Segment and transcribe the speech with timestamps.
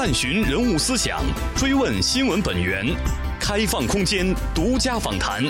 [0.00, 1.20] 探寻人物思想，
[1.56, 2.86] 追问新闻本源，
[3.40, 5.42] 开放空间，独家访谈。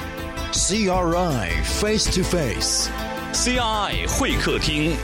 [0.55, 4.97] CRI Face to Face，CRI 会客厅。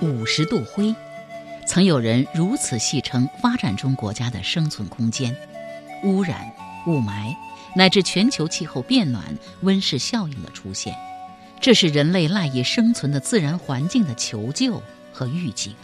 [0.00, 0.92] 五十度灰，
[1.68, 5.36] 曾有人如此戏称发展中国家的生存空间：
[6.02, 6.50] 污染、
[6.88, 7.32] 雾霾，
[7.76, 9.22] 乃至全球气候变暖、
[9.60, 10.92] 温室效应的出现。
[11.60, 14.82] 这是人类赖以生存的自然环境的求救
[15.12, 15.74] 和预警。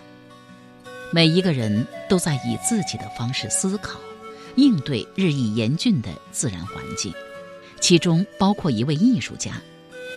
[1.12, 4.00] 每一个人都在以自己的方式思考，
[4.54, 7.12] 应对日益严峻的自然环境，
[7.78, 9.52] 其中包括一位艺术家。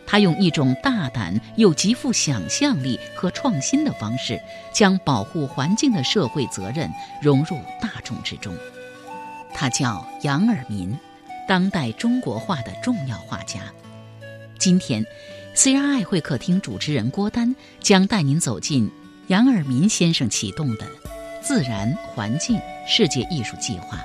[0.07, 4.41] 他用一种大胆又极富想象力和创新的方式，
[4.73, 6.89] 将保护环境的社会责任
[7.21, 8.55] 融入大众之中。
[9.53, 10.97] 他叫杨尔民，
[11.47, 13.59] 当代中国画的重要画家。
[14.57, 15.05] 今天
[15.59, 18.89] ，CRI 会客厅主持人郭丹将带您走进
[19.27, 20.87] 杨尔民先生启动的
[21.41, 22.57] 自然环境
[22.87, 23.99] 世界艺术计划，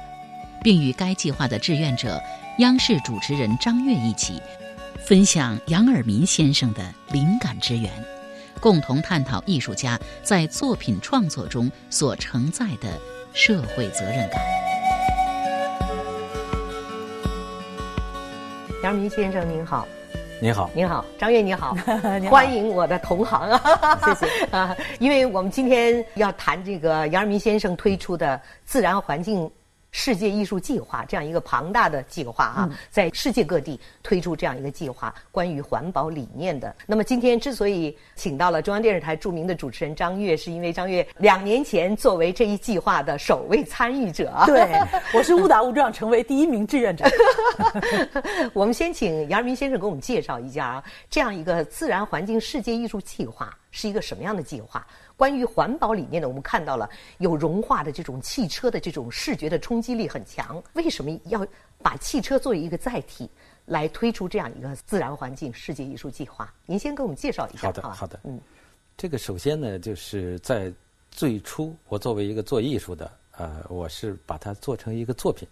[0.64, 2.20] 并与该计划的志愿者、
[2.58, 4.42] 央视主持人张悦一起。
[5.06, 7.88] 分享杨尔民先生的灵感之源，
[8.58, 12.98] 共同探讨艺术家在作品创作中所承载的
[13.32, 14.42] 社会责任感。
[18.82, 19.86] 杨尔民先生您好，
[20.44, 21.74] 您好，您好，张悦你 好，
[22.28, 24.44] 欢迎我的同行啊， 谢谢。
[24.54, 29.50] 啊，因为我们今天要谈这个杨尔民先生推出的自然环境。
[29.96, 36.74] 世界艺术计划这样一个庞大的计划啊，在世界各地推出这样一个计划，关于环保理念的。
[36.84, 44.34] 那么今天之所以请到了中央电视台著名的主持人张悦，是因为张悦两年前作为这一计划的首位参与者。
[44.46, 44.68] 对，
[45.14, 47.04] 我是误打误撞成为第一名志愿者。
[48.52, 54.86] 我们先请杨明先生给我们介绍一下啊，这样一个自然环境世界艺术计划是一个什么样的计划？
[55.16, 60.62] 关于环保理念呢，我们看到了有融化的这种汽车的这种视觉的冲击力很强。
[60.74, 61.44] 为什么要
[61.82, 63.28] 把汽车作为一个载体
[63.66, 66.52] 来推出这样一个自然环境世界艺术计划？
[66.66, 67.66] 您先给我们介绍一下。
[67.66, 68.20] 好的，好的。
[68.22, 68.40] 嗯，
[68.96, 70.72] 这个首先呢，就是在
[71.10, 75.48] 最初，我作为一个做艺术的，呃，我是把它做成一个作品。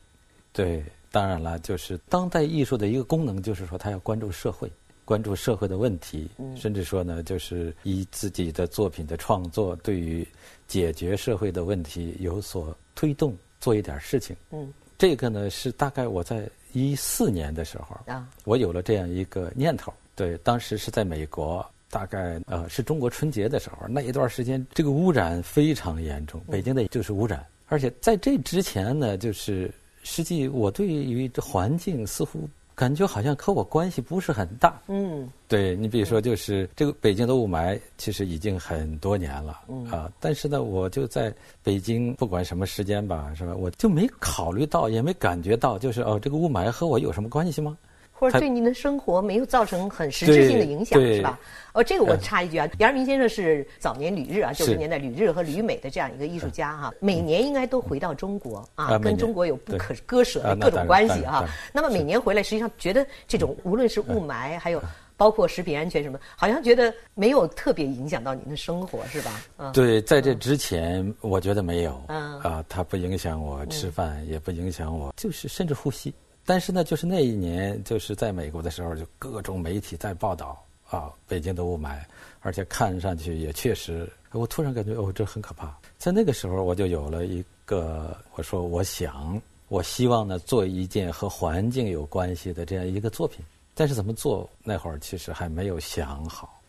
[0.53, 4.71] 对，当然了，就是当代艺术的一个功能，就是说它要关注社会。
[5.13, 10.27] 关注社会的问题，甚至说呢，就是以自己的作品的创作，对于
[10.67, 14.35] 解决社会的问题有所推动，做一点事情。
[14.53, 19.93] 嗯，这个呢是大概我在一四年的时候，啊，我有了这样一个念头。
[20.17, 29.71] 对，当时是在美国，大概呃是中国春节的时候，那一段时间这个污染非常严重，北京的就是污染，而且在这之前呢，就是
[30.03, 32.49] 实际我对于这环境似乎。
[32.75, 34.81] 感觉好像和我关系不是很大。
[34.89, 39.61] 嗯，对你比如说，就是这个北京的雾霾，其实已经很多年了。
[39.69, 43.55] 嗯啊，但是呢，我就在北京，不管什么时间吧，是吧？
[43.55, 47.77] 我就没考虑到，也没感觉到，就是哦，这个雾霾和我有什么关系吗？
[48.23, 51.37] 或者对您的生活没有造成很实质性的影响，是吧？
[51.73, 61.45] 哦，这个我插一句啊，杨明先生是早年旅日啊，九十年代旅日和旅美的这样一个艺术家哈，每年应该都回到中国啊，跟中国有不可割舍的各种关系哈。
[61.73, 64.81] 那么每年回来，实际上觉得这种无论是雾霾，还有
[65.17, 69.21] 包括食品安全什么，好像觉得没有特别影响到您的生活，是
[69.59, 69.73] 吧？
[69.73, 76.15] 对，在这之前，我觉得没有啊，它不影响我吃饭，也不影响我，就是甚至呼吸。
[76.45, 80.61] 但是呢，就是那一年，就是在美国的时候，就各种媒体在报道
[80.91, 82.01] 啊，北京的雾霾，
[82.41, 85.73] 而且看上去也确实，我突然感觉哦，这很可怕。
[85.99, 93.45] 在那个时候，我就有了一个，我说我想，我希望呢，做一件和环境有关系的这样一个作品。
[93.75, 96.61] 但是怎么做，那会儿其实还没有想好。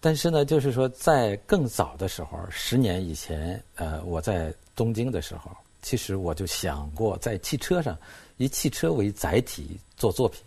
[0.00, 5.50] 但是呢，就是说，在更早的时候，十年以前，呃，我在东京的时候，
[5.80, 7.96] 其实我就想过在汽车上。
[8.36, 10.42] 以汽车为载体做作品，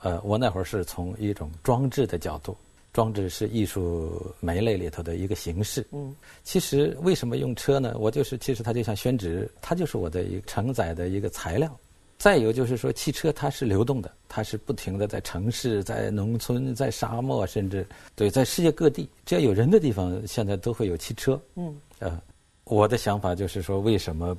[0.00, 2.56] 呃，我那会儿是从一种装置的角度，
[2.92, 5.86] 装置是艺术门类里头的一个形式。
[5.92, 7.94] 嗯，其实为什么用车呢？
[7.98, 11.74] 我就是其实它就像宣纸，它就是我的一个承载的一个材料。
[12.16, 17.86] 再有就是说，汽车它是流动的，它是不停的在城市、在农村、在沙漠，甚至
[18.16, 21.40] 对在世界各地，只要有人的地方，现在都会有汽车。
[21.54, 22.20] 嗯，呃，
[22.64, 24.36] 我的想法就是说，为什么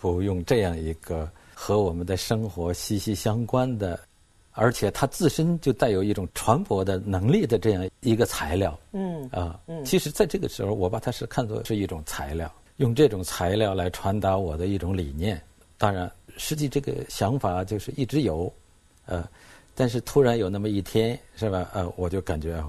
[0.00, 1.30] 不用这样一个？
[1.62, 3.96] 和我们的生活息息相关的，
[4.50, 8.76] 而且它自身就带有一种传播的能力的这样一个材料。
[8.90, 15.40] 嗯啊，其实在这个时候，我把它是看作是一种材料，用这种材料来传达我的一种理念。
[15.78, 18.52] 当然，实际这个想法就是一直有，
[19.06, 19.24] 呃，
[19.76, 21.70] 但是突然有那么一天，是吧？
[21.74, 22.60] 呃，我就感觉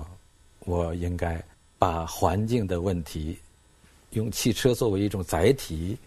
[0.66, 1.44] 我应该
[1.80, 3.40] 把环境的问题
[4.12, 5.98] 用汽车作为一种载体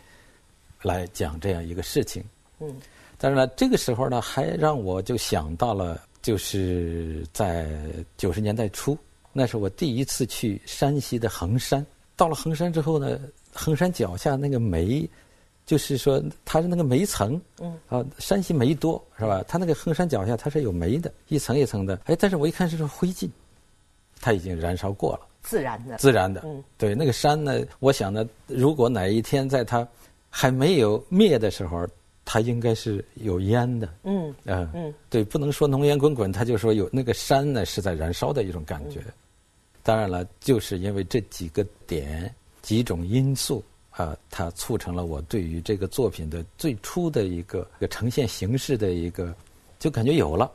[0.82, 2.22] 来讲这样一个事情。
[2.58, 2.74] 嗯，
[3.18, 7.68] 但是呢，这个时候呢，还让我就想到了，就是在
[8.16, 8.96] 九十年代初，
[9.32, 11.84] 那是我第一次去山西的衡山。
[12.16, 13.20] 到了衡山之后呢，
[13.52, 15.06] 衡山脚下那个煤，
[15.66, 19.44] 就是说它是那个煤层，嗯，啊，山西煤多是吧？
[19.46, 22.00] 它那个衡山脚下它是有煤的，一层一层的。
[22.06, 23.28] 哎，但是我一看是灰烬，
[24.18, 26.40] 它已经燃烧过了，自然的，自然的。
[26.46, 29.86] 嗯，对，那个山呢，我想呢，如果哪一天在它
[30.30, 31.86] 还没有灭的时候。
[32.28, 39.00] 它应该是有烟的，嗯，啊，嗯，对，不能说浓烟滚滚，它就说有那个山呢是在燃烧的一种感觉。
[39.84, 49.32] 当然了，就是因为这几个点、几种因素啊，它促成了我对于这个作品的最初的一个呈现形式的一个，
[49.78, 50.50] 就感觉有了，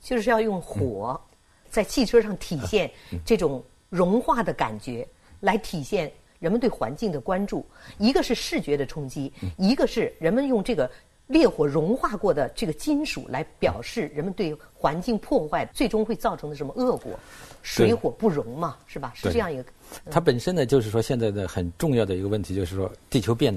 [0.00, 1.20] 就是要用火
[1.68, 2.88] 在汽车上体现
[3.24, 5.04] 这种融化的感觉，
[5.40, 6.10] 来体现。
[6.38, 7.64] 人们对环境的关注，
[7.98, 10.90] 一个是视觉的冲击，一个是人们用这个
[11.26, 17.18] 烈火融化过的这个金属来表示人们对环境破坏最终会造成的什么恶果，
[17.62, 19.12] 水火不容嘛，是吧？
[19.14, 19.64] 是这样一个。
[20.10, 23.54] 它本身呢，就是说现在的很重要的一个问题，就是说地球变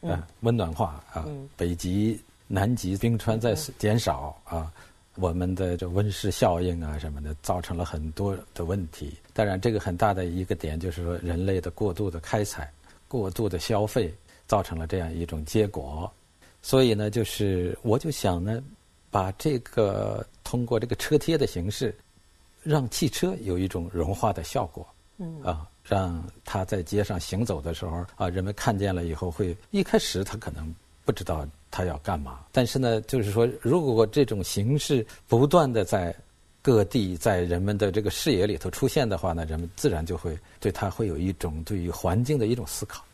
[0.00, 4.72] 暖，啊，温暖化啊，北极、南极冰川在减少啊。
[5.20, 9.16] 我们的这温室效应啊什么的，造成了很多的问题。
[9.32, 12.72] 当然，这个很大的一个点就是说，人类的过度的开采、
[13.06, 14.12] 过度的消费，
[14.46, 16.10] 造成了这样一种结果。
[16.62, 18.62] 所以呢，就是我就想呢，
[19.10, 21.94] 把这个通过这个车贴的形式，
[22.62, 24.86] 让汽车有一种融化的效果。
[25.22, 30.74] 嗯啊，让它在街上行走的时候啊，人们看见了以后，会一开始他可能
[31.10, 31.46] 不知道。
[31.72, 32.40] 他要干嘛？
[32.50, 36.12] 但是呢，就是说，如果这种形式不断的在
[36.60, 43.04] 各地在人们的这个视野里头出现的话呢，人们自然就会对他会有一种对于环境的一种思考。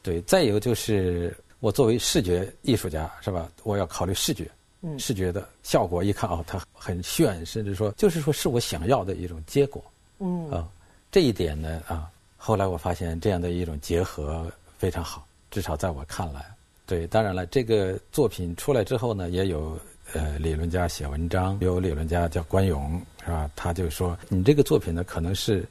[0.00, 3.50] 对，再有就是我作为视觉艺术家是吧？
[3.64, 4.48] 我要考虑视觉，
[4.96, 6.00] 视觉的效果。
[6.00, 9.82] 一看哦，它很炫，甚至说就是说是我想要的一种结果。
[10.20, 10.68] 嗯啊，
[11.10, 14.46] 这一点呢啊，后来我发现这样的一种结合
[14.78, 16.46] 非常好，至少在我看来。
[16.88, 19.78] 对，当然了，这个作品出来之后呢，也有
[20.14, 23.50] 呃理论家写文章，有理论家叫关勇，是吧？
[23.54, 25.68] 他就说，你这个作品呢，可能是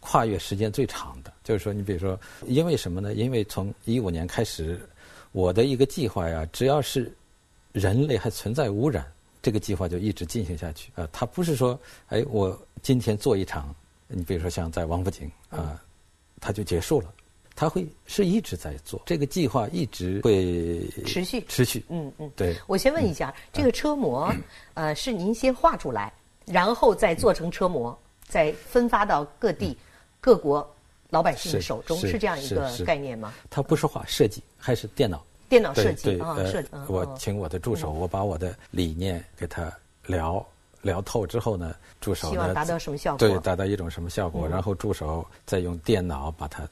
[0.00, 1.32] 跨越时间最长的。
[1.44, 3.14] 就是说，你比如说，因为什么呢？
[3.14, 4.76] 因为从一五年开始，
[5.30, 7.14] 我的一个计划呀，只要是
[7.70, 9.06] 人类还存在污染，
[9.40, 10.90] 这个计划就一直进行下去。
[10.96, 11.78] 啊，他不是说，
[12.08, 13.72] 哎，我今天做一场，
[14.08, 15.80] 你比如说像在王府井啊，
[16.40, 17.12] 它就结束了。
[17.56, 21.82] 他会是一直在做这个计划，一直会持续持续。
[21.88, 22.54] 嗯嗯，对。
[22.66, 24.30] 我先问一下，这个车模，
[24.74, 26.12] 呃，是您先画出来，
[26.44, 27.98] 然后再做成车模，
[28.28, 29.74] 再分发到各地
[30.20, 30.70] 各国
[31.08, 33.32] 老百姓的手中，是这样一个概念吗？
[33.48, 35.24] 他不是画设计，还是电脑？
[35.48, 36.68] 电脑设计啊，设计。
[36.88, 39.72] 我请我的助手，我把我的理念给他
[40.04, 40.44] 聊
[40.82, 43.18] 聊透之后呢，助手希望达到什么效果？
[43.18, 44.46] 对，达到一种什么效果？
[44.46, 46.68] 然后助手再用电脑把它。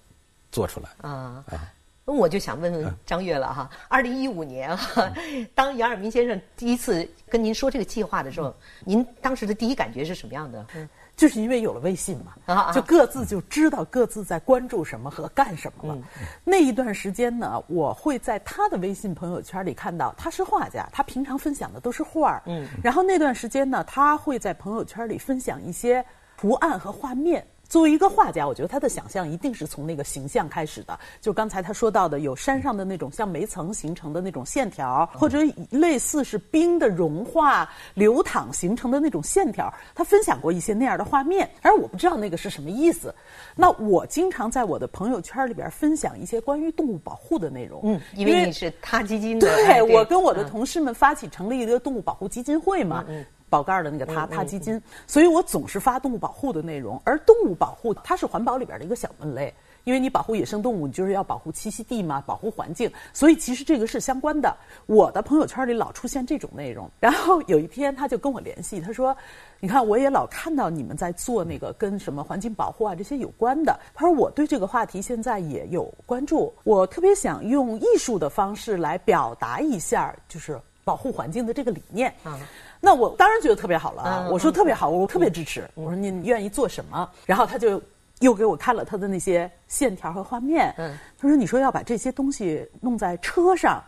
[0.55, 1.67] 做出来啊啊！
[2.07, 3.69] 那我就想问问张悦了哈。
[3.89, 5.13] 二零一五年哈，
[5.53, 8.55] 当杨尔明先生第一次跟您说这个计划的时候，
[8.85, 10.65] 您当时的第一感觉是什么样的？
[10.77, 12.17] 嗯，就是因为有了微信
[12.47, 16.01] 嘛，就各自就知道各自在关注什么和干什么了。
[16.45, 22.43] 那一段时间呢，我会在他的微信朋友圈里看到他是画家，他平常分享的都是画儿。
[22.47, 26.05] 嗯，然后那段时间呢，他会在朋友圈里分享一些
[26.37, 27.45] 图案和画面。
[27.69, 30.99] 作为一个画家，我觉得他的想象一定是从那个形象开始的。
[31.21, 35.39] 就刚才他说到的，有山上的那种像煤层形成的那种线条，或者
[35.71, 39.73] 类似是冰的融化流淌形成的那种线条。
[39.95, 43.13] 他分享过一些那样的画面，而我不知道那个是什么意思。
[43.57, 47.81] 那我经常在我的朋友圈里边分享一些关于动物保护的内容。
[47.85, 53.05] 嗯，因为你是他基金的，对我跟我的同事们发起成立一个动物保护基金会嘛。
[53.09, 53.25] 嗯。
[53.55, 57.01] 宝盖的那个他他基金，所以我总是发动物保护的内容。
[57.05, 62.91] 而动物保护它是环保里边的一个小门类，因为你保护野生动物，你就是要保护栖息地嘛，保护环境。
[63.13, 64.53] 所以其实这个是相关的。
[64.87, 66.91] 我的朋友圈里老出现这种内容。
[66.99, 69.17] 然后有一天他就跟我联系，他说
[69.61, 82.37] ：“你看，我也老看到你们在做那个跟什么环境保护啊这些有关的。”他说：“我对这个话题现在也有关注，我特别想用艺术的方式来表达一下，就是保护环境的这个理念。”啊。
[82.85, 84.29] 那我当然觉得特别好了啊！
[84.31, 85.67] 我说特别好，我特别支持。
[85.75, 87.11] 我说你愿意做什么？
[87.25, 87.81] 然后他就
[88.21, 90.75] 又给我看了他的那些线条和画面。
[91.19, 93.83] 他说：“你说要把这些东西弄在车上，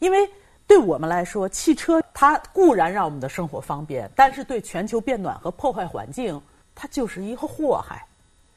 [0.00, 0.28] 因为
[0.66, 6.38] 对我们来说，汽车它固然让我们的生活方便，但是对全球变暖和破坏环境，
[6.74, 8.06] 它就是一个祸害。”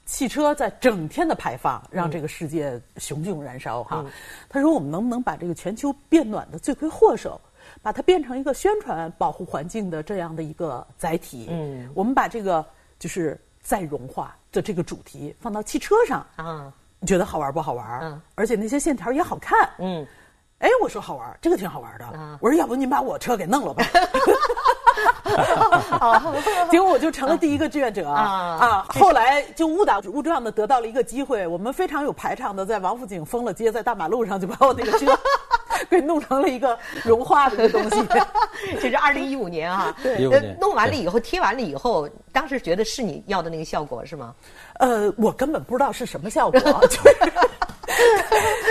[0.05, 4.03] 汽车在整天的排放让这个世界熊熊燃烧哈。
[4.49, 7.39] 他说我们能不能把这个全球变暖的罪魁祸首，
[7.81, 11.47] 把它变成一个宣传保护环境的这样的一个载体？
[11.49, 12.65] 嗯，我们把这个
[12.97, 17.99] 就是再融化的这个主题放到汽车上啊，你觉得好玩不好玩？
[18.01, 19.69] 嗯，而且那些线条也好看。
[19.79, 20.05] 嗯。
[20.59, 22.37] 哎，我说好玩，这个挺好玩的。
[22.41, 23.83] 我说要不您把我车给弄了吧。
[26.69, 28.85] 结果我就成了第一个志愿者啊！
[28.89, 35.17] 后来就误打误撞的得到了一个机会，我们非常有排场的在王府井封了街，在大马路上就把我那个车
[35.89, 38.07] 给弄成了一个融化的一个东西。
[38.81, 40.17] 这是二零一五年啊，对，
[40.59, 44.33] 弄完了以后贴完了以后，当时觉得是你要的那个效果是吗？
[44.79, 46.59] 呃，我根本不知道是什么效果。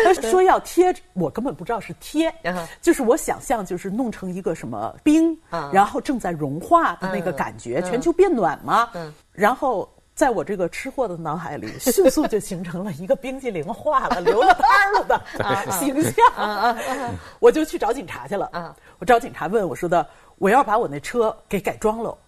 [0.04, 2.32] 他说要贴，我根本不知道是贴，
[2.80, 5.36] 就是我想象就是弄成一个什么冰，
[5.72, 8.88] 然后正在融化的那个感觉，全球变暖嘛。
[9.32, 9.88] 然后
[10.18, 16.76] 在我这个吃货的脑海里， 迅速就形成了一个冰激凌化了、 流了汤了的形象。
[17.38, 18.74] 我就去找警察去了。
[18.98, 20.04] 我找警察问我说的，
[20.38, 22.18] 我要把我那车给改装了。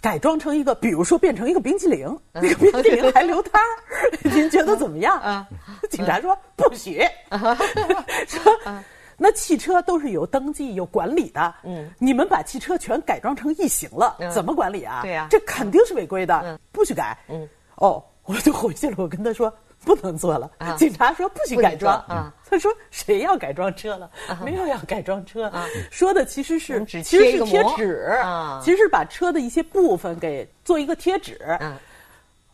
[0.00, 3.62] 改装成一个，比如说变成一个冰激凌，那个冰激凌还流汤
[4.24, 5.16] 您觉得怎么样？
[5.20, 5.46] 啊，
[5.88, 7.00] 警察说不许，
[8.26, 8.58] 说
[9.22, 15.02] 那汽车都是有登记有管理的，嗯，你们把汽车全改装成异形了，怎么管理啊？
[15.02, 17.16] 对呀，这肯定是违规的，不许改。
[17.28, 19.52] 嗯，哦，我就回去了，我跟他说。
[19.84, 20.48] 不能做了，
[20.78, 21.92] 警察说不许改装。
[22.06, 24.08] 啊，他说谁要改装车了？
[24.44, 25.52] 没有要改装车，
[25.90, 28.16] 说的其实是其实是贴纸，
[28.62, 31.36] 其实是把车的一些部分给做一个贴纸。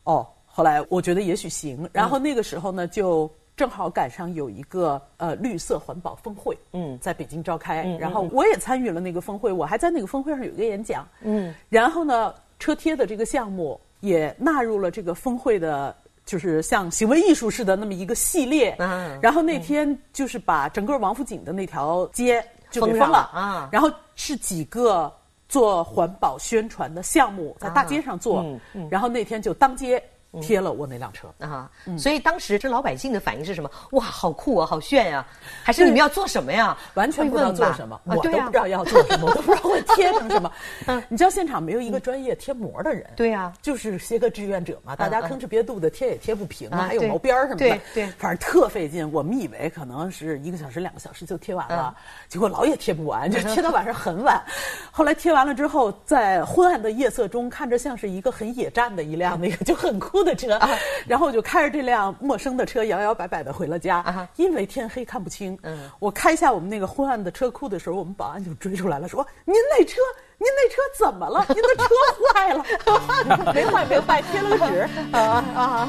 [0.04, 1.86] 哦，后来我觉得也许行。
[1.92, 15.94] 然后那个时候呢，就正好赶上有一个呃绿色环保峰会，嗯，在北京召开，然后我也参与了那个峰会，我还在那个峰会上有一个演讲，嗯，然后呢，车贴的这个项目也纳入了这个峰会的。
[16.28, 19.18] 就是像行为艺术似的那么一个系列，嗯。
[19.22, 23.30] 然后那天就是把整个王府井的那条街就给封了。
[23.32, 25.10] 啊，然后是几个
[25.48, 28.44] 做环保宣传的项目在大街上做，
[28.90, 30.04] 然后那天就当街。
[30.40, 33.70] 贴了我那辆车啊，所以当时这老百姓的反应是什么？
[33.92, 35.26] 哇，好酷啊，好炫呀！
[35.62, 36.76] 还是你们要做什么呀？
[36.94, 40.52] 完全不知道做什么，我都不知道要做什么，我都不知道会贴成什么。
[40.86, 49.10] 嗯，你知道现场没有一个专业贴膜的人，对呀，就是些个志愿者嘛，大家吭哧瘪肚的贴也贴不平啊，还有毛边儿什么的，对对，反正特费劲。
[49.10, 51.96] 我们以为可能是一个小时、两个小时就贴完了，
[52.28, 54.42] 结果老也贴不完，就贴到晚上很晚。
[54.92, 60.18] 后来贴完了之后，在昏暗的夜色中，看着像是一个很野战的一辆那个就很酷。
[60.18, 60.70] 的车，啊
[61.06, 65.58] 然后我就开着这辆陌生的车摇摇摆摆的回了家，啊因为天黑看不清。
[65.62, 69.96] 嗯，我开下我们那个昏暗的车库的时候，我们保安就追出来了，说：“您那车，
[70.38, 71.44] 您那车怎么了？
[71.54, 71.88] 您的车
[72.34, 73.52] 坏了？
[73.54, 74.88] 没坏没坏，贴了个纸。
[75.12, 75.88] ”啊啊！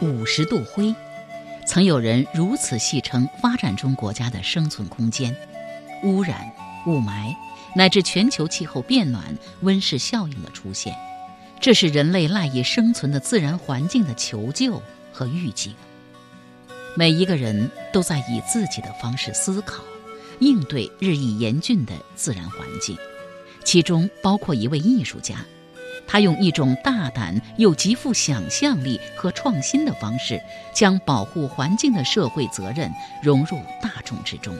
[0.00, 0.94] 五十度灰，
[1.66, 5.36] 曾有人如此戏称发展中国家的生存空间：
[6.04, 6.50] 污染、
[6.86, 7.34] 雾霾，
[7.76, 9.22] 乃至全球气候变暖、
[9.60, 10.94] 温室效应的出现。
[11.60, 15.74] 这是人类赖以生存的自然环境的求救和预警。
[16.96, 19.84] 每一个人都在以自己的方式思考，
[20.38, 22.96] 应对日益严峻的自然环境，
[23.62, 25.44] 其中包括一位艺术家，
[26.06, 30.40] 他用一种大胆又极富想象力和创新的方式，
[30.74, 32.90] 将保护环境的社会责任
[33.22, 34.56] 融入大众之中。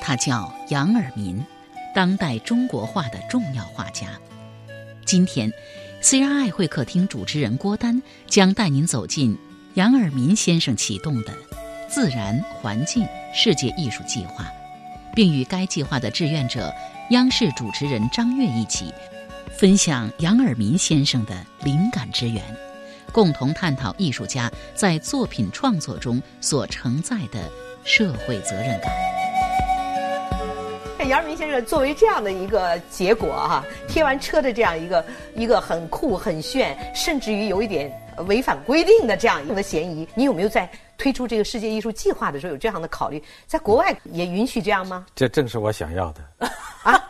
[0.00, 1.44] 他叫杨尔民，
[1.92, 4.06] 当代中国画的重要画家。
[5.04, 5.52] 今天。
[6.02, 9.36] CRI 会客厅主持人郭丹将带您走进
[9.74, 11.32] 杨尔民先生启动的
[11.88, 14.46] “自然环境世界艺术计划”，
[15.14, 16.72] 并与该计划的志愿者、
[17.10, 18.92] 央视主持人张悦一起，
[19.58, 22.42] 分享杨尔民先生的灵感之源，
[23.10, 27.50] 共同探讨艺术家在作品创作中所承载的
[27.84, 29.25] 社会责任感。
[31.08, 37.92] 杨明先生作为这样的一个结果哈，贴完车的这样一个一个很酷很炫，甚至于有一点
[38.26, 43.22] 违反规定的这样一个嫌疑，你有没有在推出这个世界艺术计划的时候有这样的考虑？
[43.46, 45.06] 在国外也允许这样吗？
[45.14, 46.48] 这正是我想要的。
[46.82, 47.00] 啊，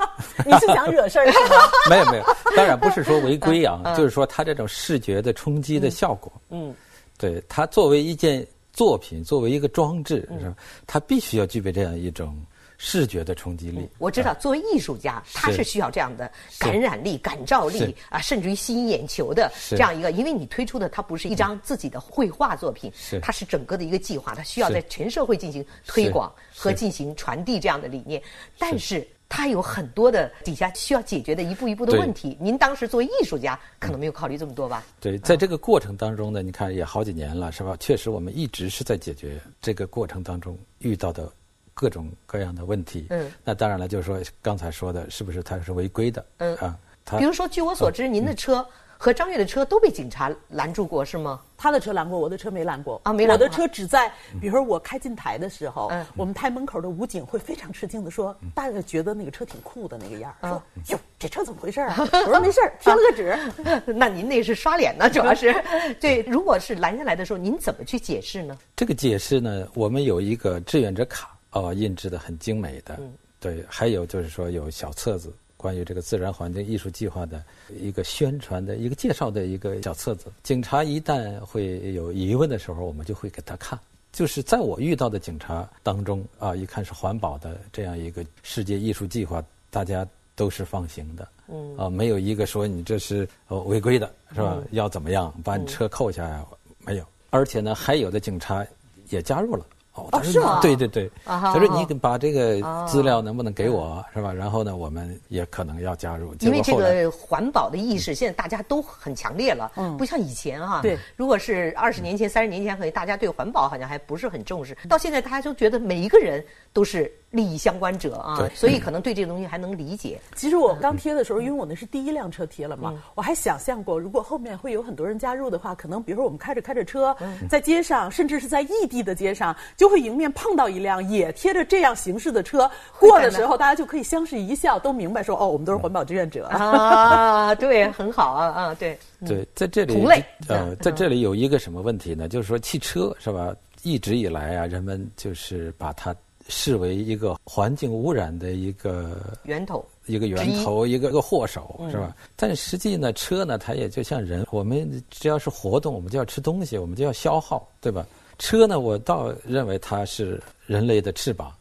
[0.45, 1.57] 你是想惹事儿是吗？
[1.89, 2.25] 没有没有，
[2.57, 6.33] 当然不是说违规啊，就是说它这种视觉的冲击的效果。
[6.51, 6.75] 嗯，
[7.19, 10.55] 对，它作为一件作品，作为一个装置，是吧？
[10.87, 12.37] 它必须要具备这样一种。
[12.79, 20.11] 视觉的冲击力，我知道，作为艺术家，他是需要这样的感染力、感召力啊，甚至于吸引眼球的这样一个。
[20.11, 22.93] 因为你推出的它不是一张自己的绘画作品，
[23.23, 28.23] 它是整个的一个计划，它需要在全社会进行推广和进行传递这样的理念。
[28.59, 32.37] 但是它有很多的底下需要解决的一步一步的问题。
[32.41, 34.85] 您当时作为艺术家，可能没有考虑这么多吧？
[35.01, 37.77] 对，在这个过程当中呢，你看也好几年了，是吧？
[37.81, 41.31] 确实，我们一直是在解决这个过程当中遇到的
[41.77, 43.07] 各种各样的问题。
[43.11, 46.25] 嗯，那当然了，就是说刚才说的，是不是他是违规的？
[46.39, 46.79] 嗯啊，
[47.19, 48.67] 比如说，据我所知，您的车。
[48.99, 51.39] 和张悦的车都被警察拦住过，是吗？
[51.55, 53.37] 他的车拦过，我的车没拦过啊，没拦。
[53.37, 63.39] 我的车只在，比如说我开进台的时候，我们台门口的武警会非常吃惊的说：“大家觉得那个车挺酷的那个样儿，说哟，这车怎么回事啊？” 我说：“没事儿，贴了个纸。
[63.93, 65.55] ”那您那是刷脸呢，主要是
[66.01, 66.23] 对。
[66.23, 68.57] 如果是拦下来的时候，您怎么去解释呢？
[68.75, 72.99] 这个解释呢，我们有一个志愿者卡，哦，印制的很精美的，
[73.41, 75.33] 对，还有就是说有小册子。
[75.59, 77.43] 关于这个自然环境艺术计划的
[77.81, 83.77] 一个宣传的一个介绍的一个小册子，警察一旦会有疑问的时候，我们就会给他看。
[84.13, 94.63] 就是在我遇到的警察当中啊，一看是环保的这样一个世界艺术计划，大家都是放行的，嗯啊，没有一个说你这是呃违规的，是吧？
[94.73, 96.47] 要怎么样把你车扣下呀？
[96.85, 98.65] 没有，而且呢，还有的警察
[99.09, 99.67] 也加入了。
[100.13, 100.61] 哦，是吗？
[100.61, 104.33] 对对对，他说你把这个资料能不能给我，是吧？
[104.33, 106.35] 然后呢，我们也可能要加入。
[106.41, 110.81] 因为这个环保的意识现在大家都很强烈了，不像以前哈。
[110.83, 114.77] 对，如果是二十年前、三十年前，可能大家对环保好像还不是很重视。
[114.89, 117.13] 到现在，大家都觉得每一个人都是。
[117.31, 120.19] 利益相关者啊，所以可能对这个东西还能理解。
[120.35, 127.15] 其实我刚贴的时候，因为我那是第一辆车贴了嘛，我还想象过，如果后面会有很多人加入的话，可能比如说我们开着开着车，
[127.49, 142.29] 在街上，甚至是在异地的街上，就会迎面碰到一辆也贴着这样形式的车，过的时候大家就可以相视一笑，都明白说哦，我们都是环保志愿者 啊，对，很好啊啊，对，对，在这里同类呃，在这里有一个什么问题呢？
[142.29, 143.55] 就是说汽车是吧？
[143.83, 146.15] 一直以来啊，人们就是把它。
[146.49, 152.15] 视为一个环境污染的一个源头，一个源头，一个个祸首，是吧？
[152.37, 158.07] 但实际呢，车呢，它也就像人，我们只要是活动，我们就要吃东西，我们就要消耗，对吧？
[158.39, 161.53] 车呢，我倒认为它是人类的翅膀，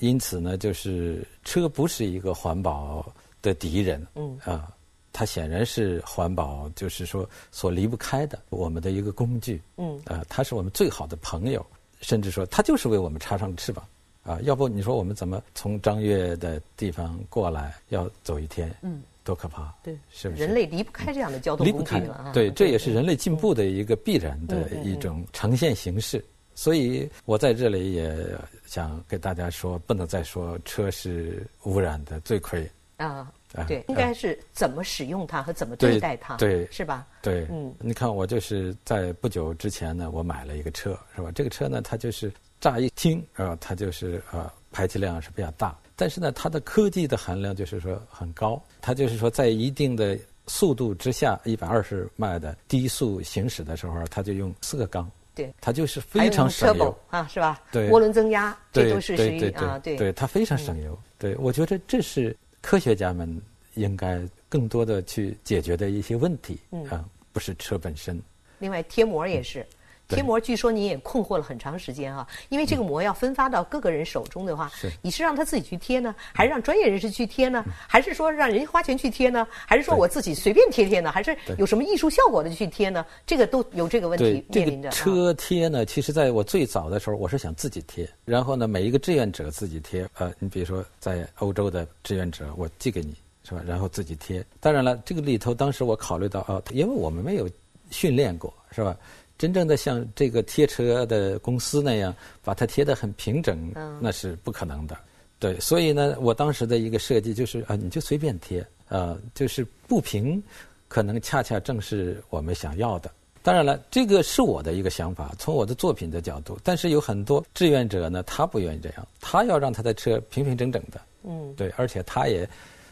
[0.00, 3.06] 因此呢，就是车不是一个环保
[3.42, 4.72] 的敌人，嗯啊，
[5.12, 11.64] 它显然是环保，就是说所离不开的我们的一个工具，嗯啊，它是我们最好的朋友，
[12.00, 13.86] 甚至说它就是为我们插上翅膀。
[14.24, 17.74] 啊，要不你说我们怎么从张悦的地方过来？
[17.90, 19.72] 要走一天，嗯，多可怕！
[19.82, 20.42] 对，是不是？
[20.42, 22.30] 人类离不开这样的交通工具了。
[22.32, 26.24] 对，这也是人类进步的一个必然的一种呈现形式。
[26.54, 28.16] 所以我在这里也
[28.64, 33.30] 想给大家说，不能再说车是污染的罪魁啊。
[33.68, 37.06] 对，应该是怎么使用它和怎么对待它，对，是吧？
[37.22, 41.30] 对，嗯，你看我就是在不久之前呢，我买了一个车，是吧？
[41.32, 42.32] 这个车呢，它就是
[42.64, 57.60] 乍一听啊，它就是呃排气量是比较大，但是呢，它的科技的含量就是说很高，它就是说在一定的速度之下，一百二十迈的低速行驶的时候，它就用四个缸，对，它就是非常省油啊，是吧？
[57.70, 60.98] 对，涡轮增压，这都是属于啊，对，对，它非常省油。
[61.18, 62.34] 对，我觉得这是。
[62.62, 63.42] 科学家们
[63.74, 68.18] 应该更多的去解决的一些问题啊，不是车本身。
[68.58, 69.66] 另外，贴膜也是。
[70.14, 74.70] 贴膜，据说你也困惑了很长时间啊，因为这个膜要分发到各个人手中的话，
[75.02, 77.64] 你是让他自己去贴呢，还是让专业人士去贴呢？
[77.88, 79.46] 还是说让人家花钱去贴呢？
[79.66, 81.10] 还是说我自己随便贴贴呢？
[81.10, 83.04] 还是有什么艺术效果的去贴呢？
[83.26, 84.90] 这个都有这个问题面临着。
[84.90, 90.08] 车贴呢，其实在我最早的时候，我是想自己贴，然后呢，每一个志愿者自己贴。
[90.18, 93.62] 呃，你比如说在欧洲的志愿者，我寄给你，是吧？
[93.66, 94.44] 然后自己贴。
[94.60, 97.48] 当然了，这个里头当时我考虑到啊，因为我们没有
[97.90, 98.96] 训练过，是吧？
[99.36, 104.96] 真正的像这个贴车的公司那样，把它贴得很平整，那是不可能的。
[105.38, 110.42] 对，所以呢，我当时的一个设计就是啊，你就随便贴，啊，就是不平，
[110.88, 113.10] 可能恰恰正是我们想要的。
[113.42, 116.58] 当然了，这个是我的一个想法，从我的作品的角度。
[116.64, 121.00] 但是有很多志愿者呢，他不愿意这样，他要让他的车平平整整的。
[121.24, 122.48] 嗯，对，而且他也，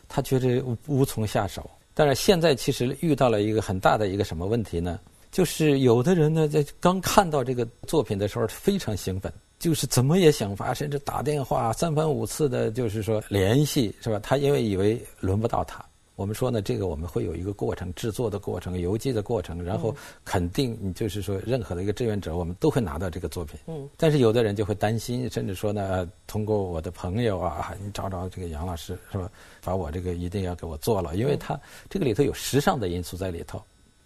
[0.09, 1.71] 他觉得无从下手。
[1.95, 4.99] 但是现在其实遇到了一个很大的一个什么问题呢？
[5.33, 14.21] 就是有的人呢，在刚看到这个作品的时候非常兴奋，就是怎么也想法，甚至打电话三番五次的，就是说联系，是吧？
[14.23, 15.83] 他因为以为轮不到他。
[16.15, 23.59] 我们说呢，这个我们会有一个过程，制作的过程，邮寄的过程，然后肯定你就是说，任何的一个志愿者，我们都会拿到这个作品。
[23.67, 23.89] 嗯。
[23.97, 29.31] 但是有的人就会担心，甚至说呢，通过我的朋友啊，你找找这个杨老师，是吧？
[29.65, 33.61] 把我这个一定要给我做了，因为他这个里头有时尚的因素在里头。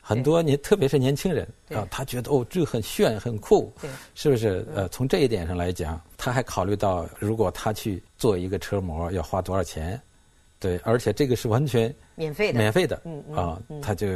[0.08, 3.72] 很多年，特别是年轻人啊，他觉得哦，这很炫很酷，
[4.14, 4.64] 是不是？
[4.72, 10.00] 呃，从这一点上来讲，他还考虑到，如果他去做一个车模要花多少钱，
[10.60, 14.06] 对，而且这个是完全免费的，免费的，嗯啊，他就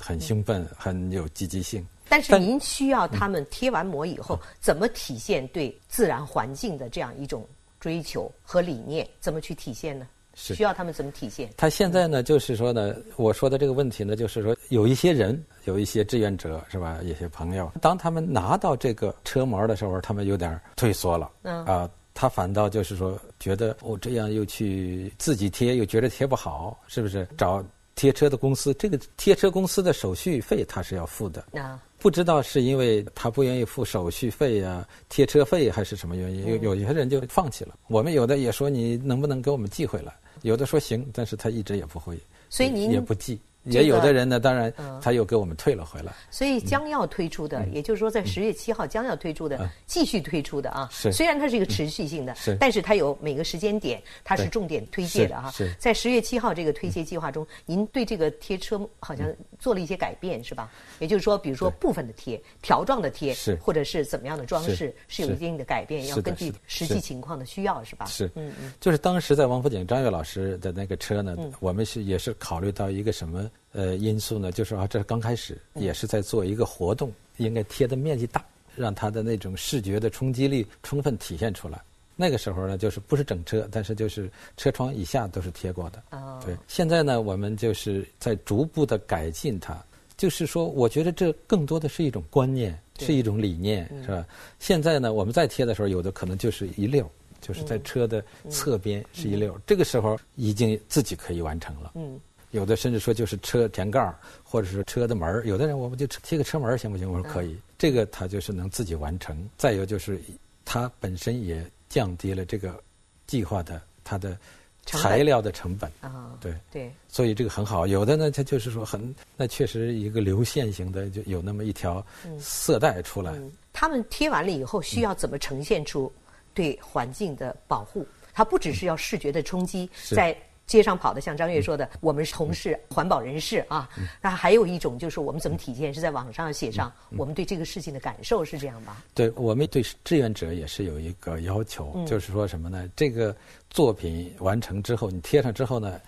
[0.00, 1.86] 很兴奋，很有积极性。
[2.08, 7.46] 但是您需要他们贴完膜以后，怎么体现对自然环境的这样一种
[7.78, 9.08] 追求和理念？
[9.20, 10.08] 怎么去体现呢？
[10.38, 11.50] 是需要他们怎么体现？
[11.56, 16.98] 他现在呢，就是说呢，我说的这个问题呢，就是说有一些人，有一些志愿者，是吧？
[17.02, 21.30] 一些朋友，当他们拿到这个车模的时候，他们有点退缩了。
[21.42, 27.26] 嗯啊，他反倒就是说，觉得哦，这样又去自己贴，又觉得贴不好，是不是？
[27.38, 31.42] 找贴车的公司，这个贴车公司的手续费他是要付的。
[31.54, 36.46] 啊，不知道是因为他不愿意付手续费呀、贴车费，还是什么原因？
[36.62, 37.74] 有有些人就放弃了。
[37.88, 40.14] 我们有的也说，你能不能给我们寄回来？
[40.42, 42.18] 有的说行，但是他一直也不会，
[42.48, 43.40] 所以您也不寄。
[43.66, 46.12] 也有的人呢，当然他又给我们退了回来。
[46.30, 50.88] 所以将要推出的，也就是说在十月七号将要推出的，继续推出的啊。
[50.90, 55.52] 虽然它是一个持续性的，但是它有每个时间点，它是重点推介的哈。
[55.78, 60.70] 在十月七号这个推介计划中，您对这个贴车好像做了一些改变是吧？
[60.98, 65.26] 也就是说，比如说部分的贴、条状的贴，或者是怎么样的装饰，是。
[65.26, 68.06] 有一定的改变，要根据实际情况的需要是吧？
[68.06, 68.72] 是，嗯嗯。
[68.80, 73.50] 就是当时在王府井张悦老师的那个车呢，我们是也是考虑到一个什么？
[73.72, 81.80] 呃，因素呢，就是啊，这刚开始也是在做一个活动，应该贴的面积大，让它的那种视觉的冲击力充分体现出来。
[82.18, 86.02] 那个时候呢，就是不是整车，但是就是车窗以下都是贴过的。
[86.12, 86.40] 哦。
[86.44, 89.76] 对，现在呢，我们就是在逐步的改进它。
[90.16, 94.26] 就是说，我觉得这更多的是一种观念，是一种理念，是吧？
[94.58, 97.06] 现在呢，我们再贴的时候，有的可能就是一溜，
[97.42, 101.92] 就是在车的侧边是一溜，这个时候已经自己可以完成了。
[101.96, 102.18] 嗯。
[102.56, 105.44] 有的甚至说就是车前盖儿，或者是车的门儿。
[105.44, 107.06] 有的人我们就贴个车门儿行不行？
[107.06, 107.54] 我说可以。
[107.76, 109.46] 这个他就是能自己完成。
[109.58, 110.18] 再有就是，
[110.64, 112.82] 它本身也降低了这个
[113.26, 114.38] 计划的它的
[114.86, 115.92] 材料的成本。
[116.00, 116.90] 啊，对对。
[117.08, 117.86] 所以这个很好。
[117.86, 122.04] 有的呢，它就是说很，那确实一个流线型的，就有那么一条
[122.40, 123.34] 色带出来。
[123.74, 126.10] 他们贴完了以后，需要怎么呈现出
[126.54, 128.06] 对环境的保护？
[128.32, 130.34] 它不只是要视觉的冲击，在。
[130.66, 133.88] 街上跑的，像张悦说的，我们是从事环保人士啊。
[134.20, 139.02] 那还有一种就是我们怎么体现，是在网上写上我们对这个事情的感受，是这样吧？
[139.14, 142.90] 对，我们对志愿者也是有一个要求，就是说什么呢？
[142.96, 143.34] 这个
[143.70, 146.00] 作品完成之后，你贴上之后呢，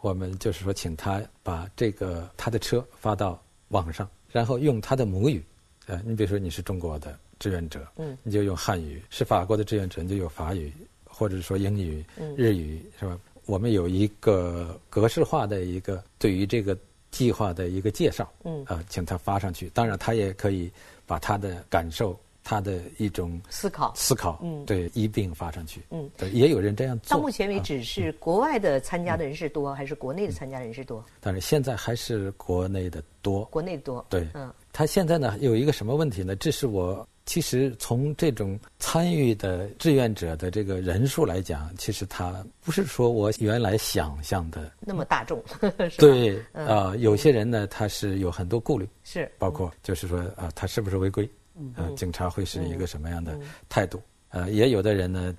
[0.00, 5.44] 我们就是说请他把这个他的车发到网上，然后用他的母语，
[5.86, 10.72] 呃，你比如说你是中国的志愿者，嗯，你就用汉语；是法国的志愿者，你就用法语，
[11.04, 12.04] 或者说英语、
[12.36, 13.18] 日语，是吧？
[13.46, 16.76] 我们有一个格式化的一个对于这个
[17.10, 19.70] 计划的一个介绍，嗯，啊，请他发上去。
[19.70, 20.70] 当然，他也可以
[21.06, 25.80] 把他的感受、他的一种思考、思考，嗯，对，一并发上去。
[25.90, 27.16] 嗯，对，也有人这样做。
[27.16, 31.02] 到目前为止，是国外的参加的人士多，还是国内的参加人士多？
[31.20, 33.44] 但是现在还是国内的多。
[33.46, 34.04] 国内多。
[34.10, 36.34] 对，嗯，他现在呢有一个什么问题呢？
[36.36, 37.06] 这是我。
[37.26, 42.32] 其实从这种参与的志愿者的这个人数来讲，其实他
[42.64, 45.42] 不是说我原来想象的那么大众。
[45.98, 51.28] 对啊，有些人呢，他是有很多顾虑，是包括就是说啊，他是不是违规？
[51.56, 53.36] 嗯，警察会是一个什么样的
[53.68, 54.00] 态度？
[54.28, 55.34] 呃，也有的人呢，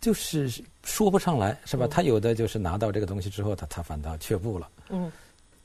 [0.00, 0.50] 就是
[0.82, 1.86] 说不上来，是吧？
[1.86, 4.68] 他有的就是拿到这个东西之后，他他反倒却步了。
[4.90, 5.10] 嗯。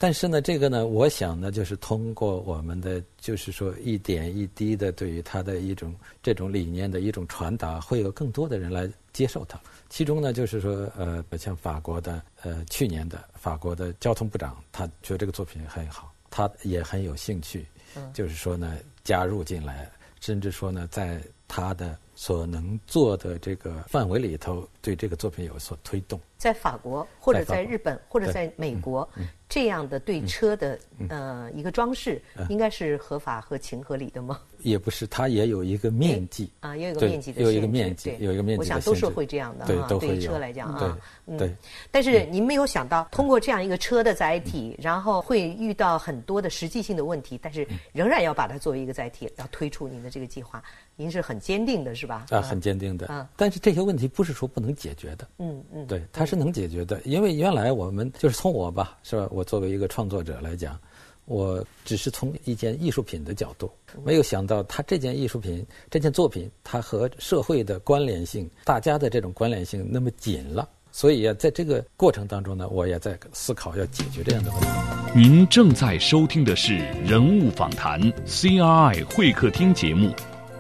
[0.01, 9.61] 但是呢，这个呢，我想呢，就是通过我们的，就是说一点一滴的对于他的一种这种理念的一种传达，会有更多的人来接受它。
[9.89, 17.63] 其中呢，就是说，呃，像法国的，呃，去年的法国的交通部长，他觉得这个作品很好，他也很有兴趣，
[18.11, 19.87] 就是说呢，加入进来，
[20.19, 26.19] 甚至说呢，在他的所能做的这个范围里头，对这个作品有所推动。
[26.41, 29.08] 在法国，或者在日本，或者在美国。
[29.47, 34.39] 这样的对车的呃一个装饰，应该是合法合情合理的吗？
[34.60, 36.49] 也不是，它也有一个面积。
[36.62, 40.97] 啊，也有个面积的有一个面积，有一个面积我想都是会这样的啊，对车来讲啊，
[41.38, 41.54] 对。
[41.91, 50.63] 但是您没有想到，通过这样一个车的载体，然后会遇到很多的实际性的问题，但是仍然要把它作为一个载体，要推出您的这个计划，
[50.95, 52.25] 您是很坚定的，是吧？
[52.30, 53.08] 啊，很坚定的。
[53.08, 55.27] 啊，但是这些问题不是说不能解决的。
[55.39, 59.27] 嗯嗯，对，它是是能解决的，因为原来我们就是从我吧，是吧？
[59.31, 60.79] 我作为一个创作者来讲，
[61.25, 63.69] 我只是从一件艺术品的角度，
[64.05, 70.69] 没有想到他这件艺术品、这件作品，它和社会的关联性、大家的这种关联性那么紧了。
[70.89, 74.67] 所以啊，在这个过程当中呢，我也在思考要解决这样的问题。
[75.13, 80.15] 您正在收听的是《人物访谈》CRI 会客厅节目，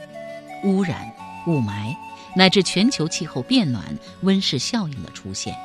[0.63, 1.11] 污染、
[1.49, 1.93] 雾霾，
[2.37, 3.85] 乃至全球气候变暖、
[4.21, 5.57] 温室效应的出现，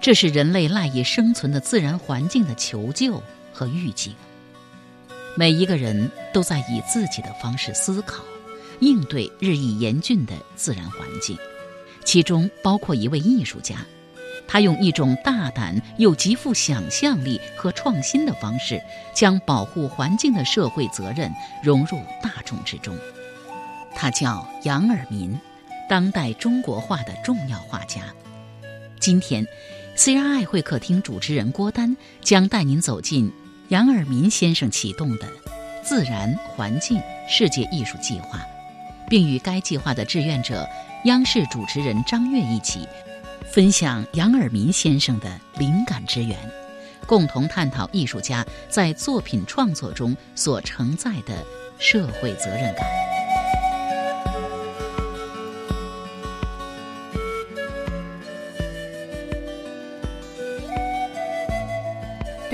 [0.00, 4.12] 这是人类赖以生存的自然环境的求救和预警。
[5.36, 8.22] 每一个人都在以自己的方式思考，
[8.78, 11.36] 应对日益严峻的自然环境，
[12.04, 13.78] 其中包括一位艺术家，
[14.46, 18.80] 他用一种大胆又极富想象力和创新的方式，
[19.12, 22.96] 将保护环境的社会责任融入大众之中。
[23.92, 25.36] 他叫杨尔民，
[25.88, 28.02] 当代中国画的重要画家。
[29.00, 29.44] 今天
[29.96, 33.32] ，CRI 会客厅主持人郭丹将带您走进。
[33.68, 35.26] 杨尔民先生启动的
[35.82, 38.38] “自然环境世界艺术计划”，
[39.08, 40.68] 并与该计划的志愿者、
[41.06, 42.86] 央视主持人张悦一起，
[43.50, 46.38] 分享杨尔民先生的灵感之源，
[47.06, 51.42] 共同探讨艺术家在作品创作中所承载的
[51.78, 53.13] 社会责任感。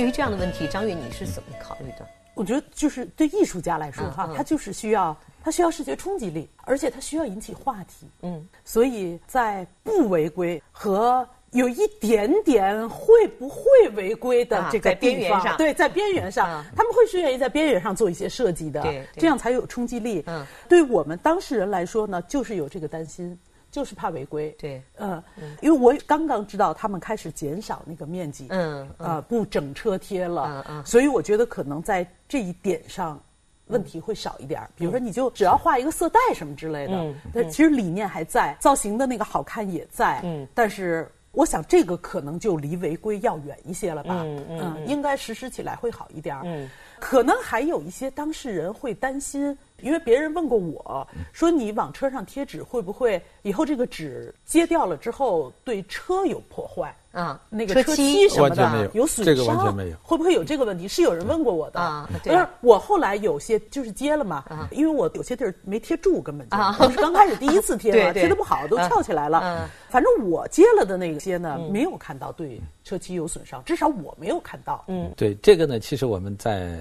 [0.01, 2.09] 对于这样的问题，张悦，你是怎么考虑的？
[2.33, 8.07] 我觉得，就是对艺术家来说，哈，他就是需要，他需要视觉冲击力，而且他需要引起话题。
[8.23, 13.61] 嗯，所以在不违规和有一点点会不会
[13.95, 18.83] 违规的这个边缘上，对，在边缘上，他们会是愿意在边缘上做一些设计的，
[19.19, 20.25] 这样才有冲击力。
[20.27, 23.39] 嗯，对我们当事人来说呢，就是有这个担心。
[23.71, 25.23] 就是怕违规，对，嗯，
[25.63, 33.21] 因为我刚刚知道他们开始减少那个面积，嗯，啊，不整车贴了，嗯嗯，所以我觉得可能在这一点上，
[33.69, 34.61] 问题会少一点。
[34.75, 49.57] 比如说，你就只要画一个色带什么之类的，嗯，但其实理念还在，造型的那个好看也在，嗯，但是我想这个可能就离违规要远一些了吧，嗯嗯，应该实施起来会好一点，嗯，可能还有一些当事人会担心。
[49.83, 56.95] 因为别人问过我，说你往车上贴纸会不会以后这个纸揭掉了之后对车有破坏？
[57.13, 59.97] 啊，那个车漆什么的有损伤，这个完全没有。
[60.01, 60.87] 会不会有这个问题？
[60.87, 61.81] 是有人问过我的。
[61.81, 62.39] 啊，对。
[62.61, 66.57] 我后来有些就是揭了嘛，因为我有些地儿没贴住，根本就。
[66.57, 66.73] 啊。
[66.89, 69.41] 是刚开始第一次贴嘛， 贴的不好都翘起来了。
[69.43, 69.69] 嗯。
[69.89, 74.85] 反正我揭了的那些呢，没有看到对车漆有损伤，至少我没有看到。
[74.87, 75.13] 嗯。
[75.17, 76.79] 对这个呢，其实我们在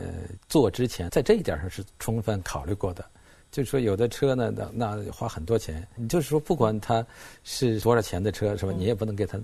[0.48, 3.06] 做之前，在这一点上是充分考虑过的。
[3.52, 5.88] 就是说，有的车呢，那那花很多钱。
[5.96, 7.04] 你就是说，不管它
[7.44, 8.72] 是多少钱的车，是吧？
[8.78, 9.40] 你也不能给它。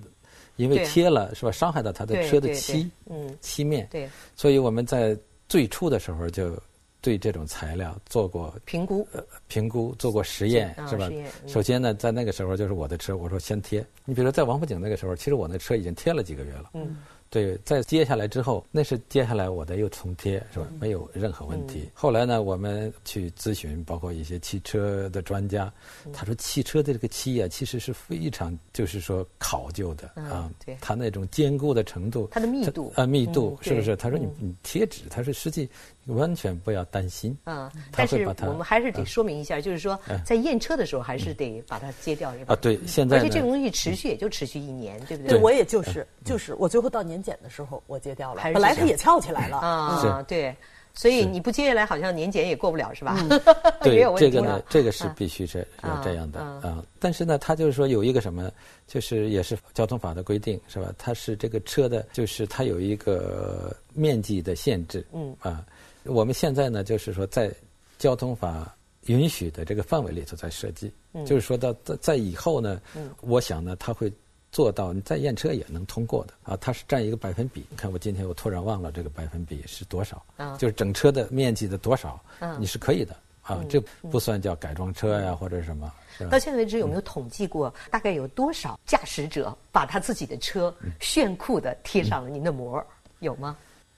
[0.57, 1.51] 因为贴了是吧？
[1.51, 3.87] 伤害到他的车的漆，嗯，漆面。
[3.91, 4.07] 对。
[4.35, 5.17] 所以我们在
[5.49, 6.57] 最初的时候就
[7.01, 11.09] 对这种材料做过评估，呃评估做过实验是吧？
[11.47, 13.85] 首先呢，在那个时候就是我的车，我说先贴。
[14.05, 16.69] 你比如说在王府井那个时候，其实我那车已经贴了几个月了。
[16.75, 16.95] 嗯。
[17.35, 20.67] 对，在接下来之后，那是接下来我的又重贴，是吧？
[20.79, 21.89] 没有任何问题。
[21.93, 25.69] 后来呢，我们去咨询，包括一些汽车的专家，
[26.13, 33.97] 他说汽车的这个漆啊，其实是非常就是说考究的啊，它那种坚固的程度，它的密度啊，密度是不是？
[33.97, 35.69] 他说你你贴纸，他说实际。
[36.05, 37.35] 完全不要担心。
[37.45, 42.53] 嗯，但是我们还是得说明一下，就是说在验车的时候还是得把它揭掉，是吧？
[42.53, 45.37] 啊，对，现在而且这个东西持续也就持续一年，对不对？
[45.37, 49.57] 对，我也就是就是我最后到年检的时候我揭掉了，本来它也翘起来了。
[49.57, 50.55] 啊，对，
[50.93, 53.17] 所以你不揭下来，好像年检也过不了，是吧？
[53.81, 56.83] 对，这个呢，这个是必须是要这样的啊。
[56.99, 58.51] 但是呢，它就是说有一个什么，
[58.87, 60.93] 就是也是交通法的规定，是吧？
[60.97, 65.35] 它是这个车的，就是它有一个面积的限制，嗯。
[65.39, 65.65] 啊。
[66.05, 67.51] 我们现在呢，就是说在
[67.97, 68.75] 交通法
[69.07, 70.91] 允许的这个范围里头在设计，
[71.25, 72.81] 就是说到在在以后呢，
[73.21, 74.11] 我想呢，他会
[74.51, 76.57] 做到你再验车也能通过的啊。
[76.61, 80.23] 它是占一个百分比，你看我今天我突然忘了这个百分比是多少，
[80.57, 82.19] 就是整车的面积的多少，
[82.59, 83.63] 你是可以的啊。
[83.69, 83.79] 这
[84.11, 85.91] 不算叫改装车呀或者什么。
[86.31, 92.81] 到现在为止有没有统计过，大概有多少驾驶者把他自己的车炫酷的贴上了您的膜？
[93.19, 93.57] 有吗？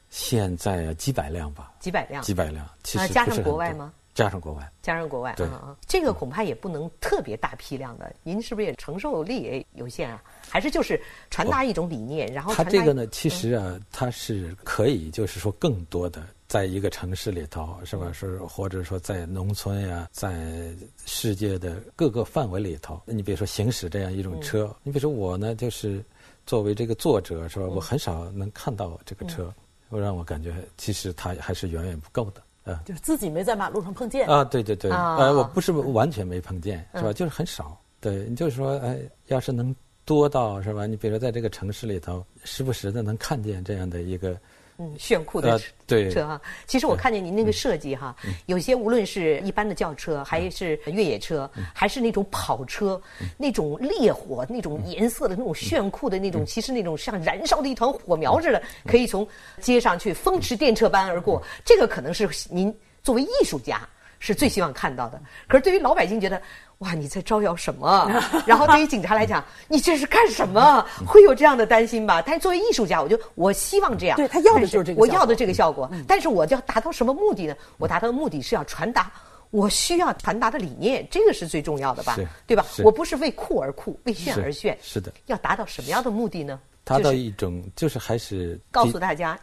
[0.10, 3.94] 现在啊几百辆吧，几百辆，几百辆，其实加上国外吗？
[4.14, 5.46] 加上国外，加上国外，对。
[5.46, 10.24] 啊，这个恐怕也不能特别大批量的，您是不是也承受力也有限啊？
[10.50, 18.12] 还是就是传达一种理念，然后它这个呢，其实啊，它是可以，就是说更多的，在一个城市里头，是吧？
[18.12, 20.74] 是或者说在农村呀，在
[21.06, 26.04] 世界的各个范围里头，你比如说行驶这样一种车，你比如说我呢，就是
[26.44, 27.68] 作为这个作者，是吧？
[27.68, 29.54] 我很少能看到这个车。
[29.90, 37.14] 会让我感觉，其实它还是远远不够的就是自己没在马路上碰见啊，对对对，呃，我不是完全没碰见，是吧？
[37.14, 37.80] 就是很少。
[38.02, 39.74] 对，你就是说，哎，要是能
[40.04, 40.86] 多到是吧？
[40.86, 44.38] 你比如说在这个城市里头，时不时的能看见这样的一个。
[44.80, 46.40] 嗯，炫酷的车哈。
[46.68, 53.02] 其实我看见您那个设计哈，有些无论是一般的轿车，还是越野车，还是那种跑车，
[53.38, 59.28] 那种烈火、那种颜色的那种炫酷的那种，其实那种像燃烧的一团火苗似的，可以从
[59.60, 61.42] 街上去风驰电掣般而过。
[61.66, 63.82] 这个可能是您作为艺术家
[64.20, 65.22] 是最希望看到的。
[65.48, 66.42] 可是对于老百姓觉得。
[66.82, 68.08] 哇，你在招摇什么？
[68.46, 70.86] 然后对于警察来讲，你这是干什么？
[71.08, 72.22] 会有这样的担心吧？
[72.22, 74.16] 但是作为艺术家，我就我希望这样。
[74.16, 75.90] 对他要的就是这个，我要的这个效果。
[76.08, 77.56] 但是我要达到什么目的呢？
[77.80, 79.12] 我达到的目的是要传达
[79.50, 82.16] 我需要传达的理念，这个是最重要的吧？
[82.46, 82.64] 对吧？
[82.84, 84.78] 我不是为酷而酷，为炫而炫。
[84.80, 85.12] 是的。
[85.26, 86.60] 要达到什么样的目的呢？
[86.84, 89.36] 达到一种就是还是告诉大家，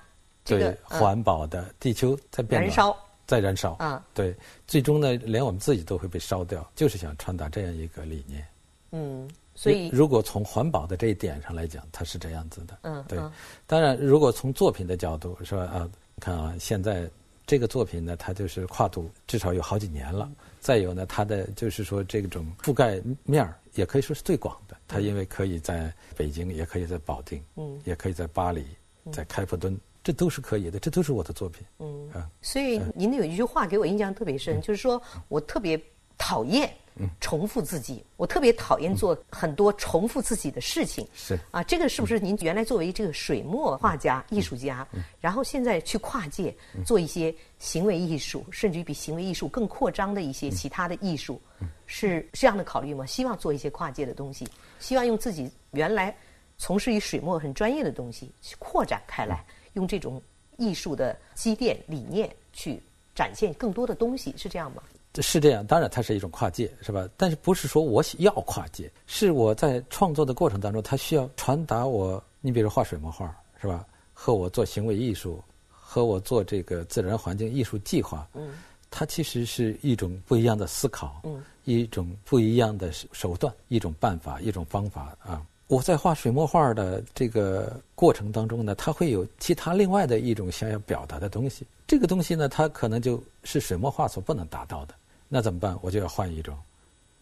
[0.45, 2.97] 这个环保的地球在变燃烧。
[3.27, 4.05] 在燃烧啊！
[4.13, 4.35] 对，
[4.67, 8.47] 最终呢，连我们自己都会被烧掉，就是想传达这样一个理念。
[8.93, 12.79] 嗯，所以如果从环保的这一点上来讲，它是这样子的。
[12.83, 13.19] 嗯，对。
[13.67, 15.89] 当然，如果从作品的角度说啊，
[16.21, 17.11] 看啊，现在
[17.47, 20.31] 这个作品呢，它就是跨度至少有好几年了。
[20.61, 24.77] 再有呢，它的就是说这种覆盖面儿也可以说是最广的。
[24.87, 28.65] 它因为可以在北京，也可以在保定，嗯，也可以在巴黎，
[29.11, 29.79] 在开普敦。
[30.05, 31.67] 这都是可以的，这都是我的作品。
[31.79, 32.09] 嗯。
[32.13, 35.81] 啊，所以您有一句话给我印象特别深，就是说我特别
[36.19, 36.73] 讨厌
[37.21, 41.05] 重复自己，我特别讨厌做很多重复自己的事情。
[41.15, 41.37] 是。
[41.51, 44.87] 啊，这个是不是您原来作为这个水墨画家、艺术家，
[45.21, 51.41] 然后现在去跨界做一些行为艺术，甚至于比行为艺术更扩张的一些其他的艺术，
[51.87, 53.05] 是这样的考虑吗？
[53.07, 54.47] 希望做一些跨界的东西，
[54.79, 56.17] 希望用自己原来
[56.59, 59.45] 从事于水墨很专业的东西去扩展开来。
[59.75, 60.21] 用这种
[60.57, 62.83] 艺术的积淀理念去
[63.15, 64.83] 展现更多的东西，是这样吗？
[65.23, 67.09] 是这样，当然它是一种跨界，是吧？
[67.17, 72.21] 但是不是说我要跨界，是我在创作的过程当中，它需要传达我。
[72.41, 73.87] 你比如画水墨画，是吧？
[74.13, 78.51] 和我做行为艺术，和我做这个自然环境艺术计划，嗯，
[78.91, 85.41] 它其实是一种不一样的思考，嗯，一种不一样的手段，一种办法，一种方法啊。
[85.67, 91.67] 我在画水墨画的这个过程当中呢，它会有其他另外的一种想要表达的东西。
[91.87, 94.95] 这个东西呢，它可能就是水墨画所不能达到的。
[95.29, 95.77] 那怎么办？
[95.81, 96.57] 我就要换一种，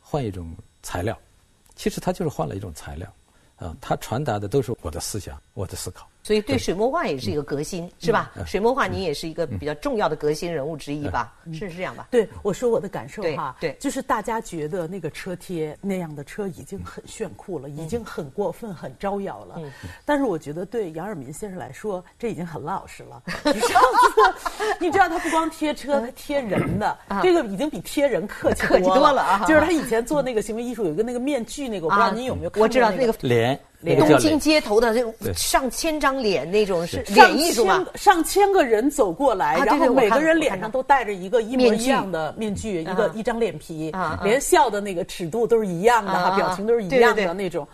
[0.00, 1.16] 换一种材料。
[1.74, 3.12] 其实它就是换了一种材料，
[3.56, 6.06] 啊，它传达的都是我的思想，我的思考。
[6.22, 8.30] 所以对水墨画也是一个革新，是吧？
[8.46, 11.34] 水墨画你也是一个比较重要的革新人物之一吧？
[11.52, 12.06] 是是这样吧？
[12.10, 19.56] 对，我说我的感受哈，对，就是大家觉得那个车贴那样的车已经很炫酷了，已经很过分、很招摇了。
[19.58, 19.70] 嗯。
[20.04, 23.22] 但是我觉得对杨尔民先生来说，这已经很老实了。
[23.46, 23.80] 你知道，
[24.80, 29.44] 你知道他不光贴车，他贴人的，这个已经比贴人客气多了啊！
[29.46, 32.52] 就是他以前做那个行为艺术，有一个那个面具，那个我不知道您有没有？
[32.56, 33.58] 我知道那个脸。
[33.84, 37.02] 东京街头的这种上千张脸那种是。
[37.08, 37.84] 脸艺术吗？
[37.94, 43.92] 上千个人走过来，然后每个人脸上都带着一个一模一样的面具，一个一张脸皮，
[44.22, 47.66] 连笑的那个尺度都是一样的，哈，表情都是一样的那种。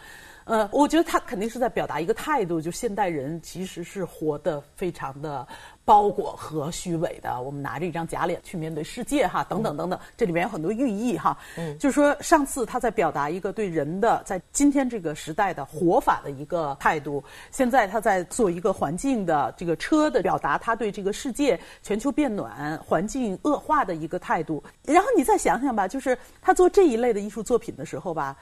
[0.48, 5.46] 呃，我觉得他肯定是在表达一个态度，就现代人其实是活得非常的。
[5.84, 11.34] 包裹和虚伪的，我们拿着一张假脸去面对世界哈，等等等等，这里面有很多寓意哈。
[11.56, 24.62] 嗯，就是说上次他在表达一个对人的在今天这个时代的活法的一个态度，现在他在做一个环境的这个车的表达，他对这个世界全球变暖、环境恶化的一个态度。
[24.84, 28.36] 然后你再想想吧，就是他做这一类的艺术作品的时候吧。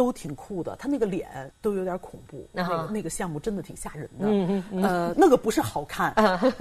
[0.00, 1.28] 都挺酷的，他那个脸
[1.60, 4.24] 都有点恐怖，那个那个项目真的挺吓人的。
[4.24, 6.10] 嗯嗯呃，那个不是好看，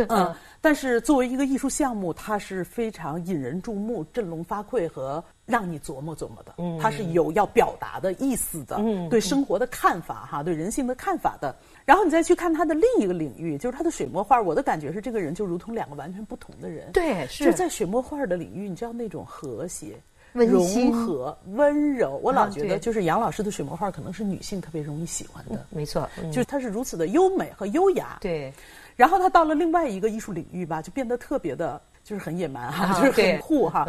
[0.10, 6.56] 嗯， 但是作为一个艺术项目，它是非常引人注目、振聋发聩和让你琢磨琢磨的。
[6.58, 8.78] 嗯，它是有要表达的意思的，
[9.10, 11.56] 对生活的看法哈，对人性的看法的。
[11.86, 14.42] 然后你再去看他的另一个领域，就是他的水墨画。
[14.42, 16.92] 我的感觉是，这个人就如同两个完全不同的人。
[16.92, 19.96] 对，是在水墨画的领域，你知道那种和谐。
[20.34, 25.66] 融合温柔，我老觉得就是杨老师的水墨画可能是女性特别容易喜欢的。
[25.70, 28.18] 没错，就是它是如此的优美和优雅。
[28.22, 28.54] 对，
[28.96, 33.88] 然后他到了另外一个艺术领域吧，就变得特别的，就是很野蛮哈，就是很酷哈。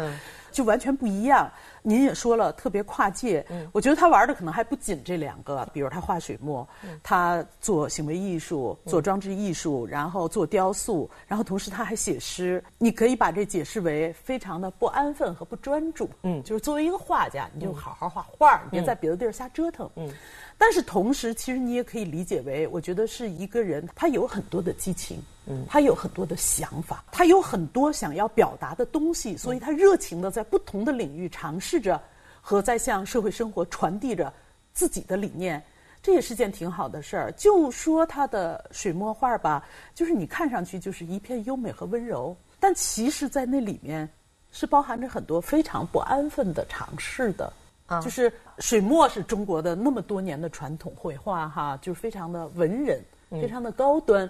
[0.51, 1.49] 就完全不一样。
[1.81, 3.45] 您也说了，特别跨界。
[3.49, 6.67] 嗯，我觉得他玩的可能还不仅这两个，比如他画水墨，
[7.01, 12.63] 他做行为艺术，做装置艺术，然后做雕塑，然后同时他还写诗。
[12.77, 16.09] 你可以把这解释为非常的不安分和不专注。
[16.23, 19.89] 嗯，就是作为一个画家，你就好好画画，别在别的地儿瞎折腾。
[19.95, 20.09] 嗯，
[20.57, 25.21] 但是同时，其实你也可以理解为，我觉得是一个人，他有很多的激情。
[25.47, 32.01] 嗯，他有很多的想法，他有很多想要表达的东西，所以他热情的在不同的领域尝试着，
[32.41, 34.33] 和在向社会生活传递着
[34.73, 35.63] 自己的理念，
[36.01, 37.31] 这也是件挺好的事儿。
[37.33, 39.63] 就说他的水墨画吧，
[39.93, 44.09] 就是你看上去就是一片优美和温柔，但其实，在那里面
[44.51, 47.53] 是包含着很多非常不安分的尝试的。
[47.87, 54.29] 啊，就是水墨是中国的那么多年的传统绘画，哈，就是非常的文人，非常的高端。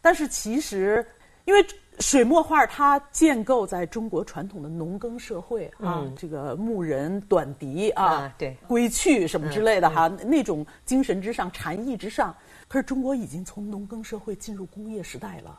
[0.00, 1.04] 但是其实，
[1.50, 1.66] 因为
[1.98, 12.32] 水墨画它建构在中国传统的农耕社会啊，这个牧人、短笛啊，对，归去什么之类的哈，那种精神之上、禅意之上。
[12.68, 15.58] 可是中国已经从农耕社会进入工业时代了，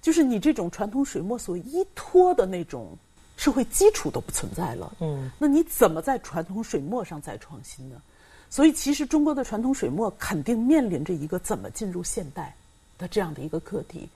[0.00, 2.96] 就是你这种传统水墨所依托的那种
[3.36, 4.90] 社会基础都不存在了。
[5.00, 8.00] 嗯，那你怎么在传统水墨上再创新呢？
[8.48, 12.56] 所以，其实中国的传统水墨肯定面临着一个怎么进入现代。
[12.98, 14.08] 的这样的一个课题，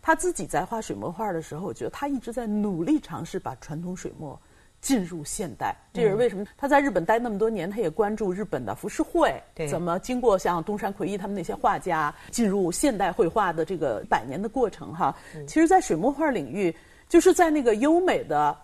[0.00, 4.40] 他自己在画水墨画的时候，我觉得他一直在努力尝试把传统水墨
[4.80, 5.74] 进入现代。
[5.92, 15.14] 这也是为什么他在日本待那么多年，他也关注日本的浮世绘，怎么经过像东山魁一他们那些画家进入现代绘画的这个百年的过程哈。
[15.46, 16.74] 其实，在水墨画领域，
[17.08, 18.56] 就是在那个优美的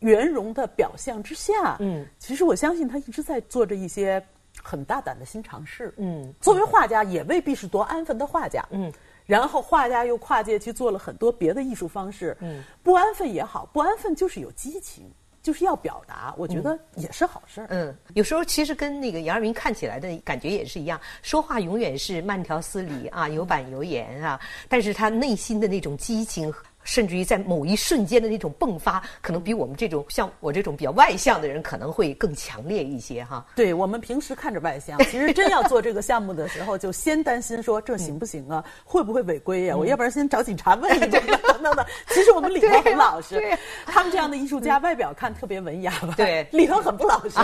[0.00, 4.22] 圆融的表象之下，嗯，其实我相信他一直在做着一些
[4.60, 5.94] 很大胆的新尝试。
[5.98, 8.66] 嗯，作为画家，也未必是多安分的画家。
[8.70, 8.92] 嗯。
[9.30, 15.08] 然后画家又跨界去做了很多别的艺术方式，嗯，不安分也好，不安分就是有激情，
[15.40, 17.68] 就是要表达，我觉得也是好事儿。
[17.70, 26.52] 嗯，有时候其实跟那个杨二明看起来的感觉也是一样，说话永远是慢条斯理啊，有板有眼啊，但是他内心的那种激情。
[26.82, 33.44] 甚至于在某一瞬间的那种迸发，可能比我们这种像我这种比较外向的人可能会更强烈一些哈。
[33.54, 39.76] 对我们平时看着外向， 其实真要做这个项目的时候，就先担心说这行不行啊， 会不会违规呀？
[39.76, 41.10] 我要不然先找警察问一问
[41.62, 41.86] 等等。
[42.08, 43.56] 其实我们里头很老实，
[43.86, 46.14] 他们这样的艺术家外表看特别文雅吧？
[46.16, 47.38] 对，里头很不老实。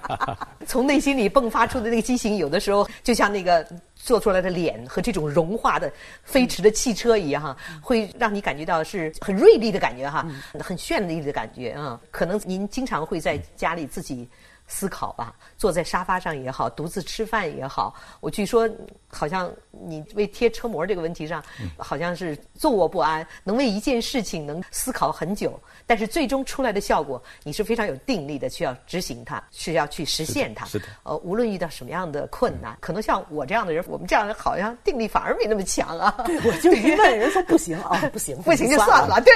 [0.66, 3.66] 从内心里迸发出的那个激情，有的时候就像那个。
[4.04, 5.88] 做出来的脸和这种融化的
[6.24, 10.26] 飞驰的汽车一样，哈，会让你感觉到是很锐利的感觉，哈，
[10.58, 12.00] 很绚丽的感觉啊。
[12.10, 14.28] 可能您经常会在家里自己
[14.66, 17.94] 思考吧，坐在沙发上也好，独自吃饭也好。
[18.20, 18.68] 我据说，
[19.08, 21.42] 好像你为贴车膜这个问题上，
[21.76, 25.60] 好像是坐卧不安，能为一件事情能思考很久。
[25.86, 30.64] 但是最终出来的效果，你是非常有定力的，需要执行它，是要去实现它。
[30.66, 30.86] 是的。
[31.02, 36.22] 呃，无论遇到什么样的困难，可能像我这样的人，我们这样人好像定力反而没那么强啊。
[36.24, 39.20] 对，我就一问人说不行 啊，不行，不行就算了。
[39.20, 39.32] 对。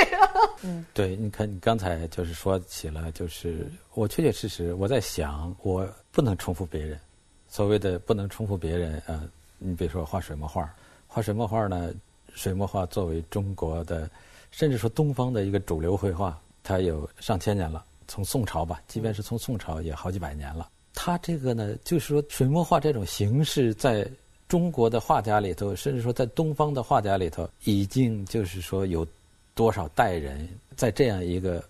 [0.62, 0.86] 嗯。
[0.94, 7.00] 对，你看你刚才就是说起了，就是我确确实实我在想，我不能重复别人。
[7.48, 9.26] 所谓的不能重复别人，呃，
[9.58, 10.70] 你比如说画水墨画，
[11.08, 11.94] 画水墨画呢，
[12.34, 14.08] 水墨画作为中国的。
[14.50, 17.84] 甚至说东方的一个主流绘画，它有上千年了。
[18.06, 20.70] 从宋朝吧，即便是从宋朝也好几百年了。
[20.94, 24.06] 它这个呢，就是说水墨画这种形式，在
[24.46, 29.06] 中国的画家里头，甚至说在东方的画家里头，已经就是说有
[29.54, 31.62] 多少代人在这样一个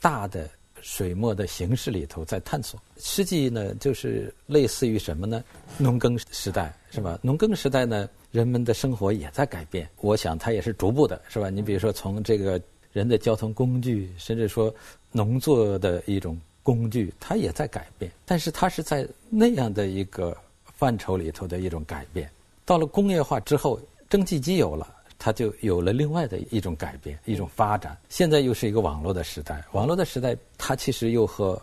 [0.00, 0.48] 大的
[0.84, 2.78] 水墨的形式里头在探索。
[2.98, 5.42] 实际呢，就是类似于什么呢？
[5.78, 7.18] 农耕时代是吧？
[7.22, 8.06] 农耕时代呢？
[8.30, 11.48] 人们的生活也在改变，我想它也是逐步的，是吧？
[11.48, 12.60] 你比如说从这个
[12.92, 14.74] 人的交通工具，甚至说
[15.12, 18.10] 农作的一种工具，它也在改变。
[18.26, 20.36] 但是它是在那样的一个
[20.76, 22.28] 范畴里头的一种改变。
[22.64, 23.80] 到了工业化之后，
[24.10, 24.92] 蒸汽机有了，
[25.24, 27.96] 它就有了另外的一种改变、一种发展。
[28.08, 31.58] 现在又是一个网络的时代，网络的时代它其实又和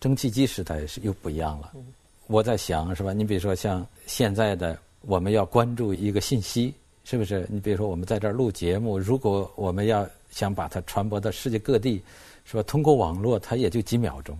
[0.00, 1.72] 蒸汽机时代是又不一样了。
[2.26, 3.12] 我在想，是吧？
[3.12, 4.76] 你比如说像现在的。
[5.06, 6.72] 我们要关注一个信息，
[7.04, 7.46] 是不是？
[7.50, 12.02] 你比如说，我们在这儿录节目，如果我们要想把它传播到世界各地，
[12.46, 12.62] 是吧？
[12.62, 14.34] 通过网络，它也就几秒钟。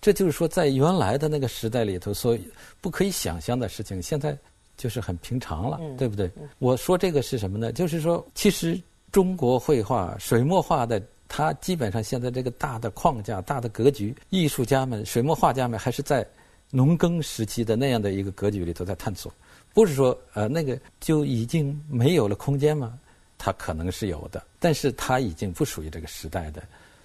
[0.00, 2.36] 这就是说，在原来的那个时代里头，所
[2.80, 4.36] 不可以想象的事情，现在
[4.78, 6.30] 就是很平常了，对不对？
[6.58, 7.70] 我说这个是什么呢？
[7.70, 8.80] 就是说，其实
[9.12, 16.26] 中国绘画水墨画的，它基本上现在这个大的框架、大的格局，艺术家们、水墨画家们还是在
[16.70, 19.30] 农耕时期的那样的一个格局里头在探索。
[19.74, 22.98] 不是说呃那个就已经没有了空间吗？
[23.36, 26.62] 它可能是有的，但是它已经不属于这个时代的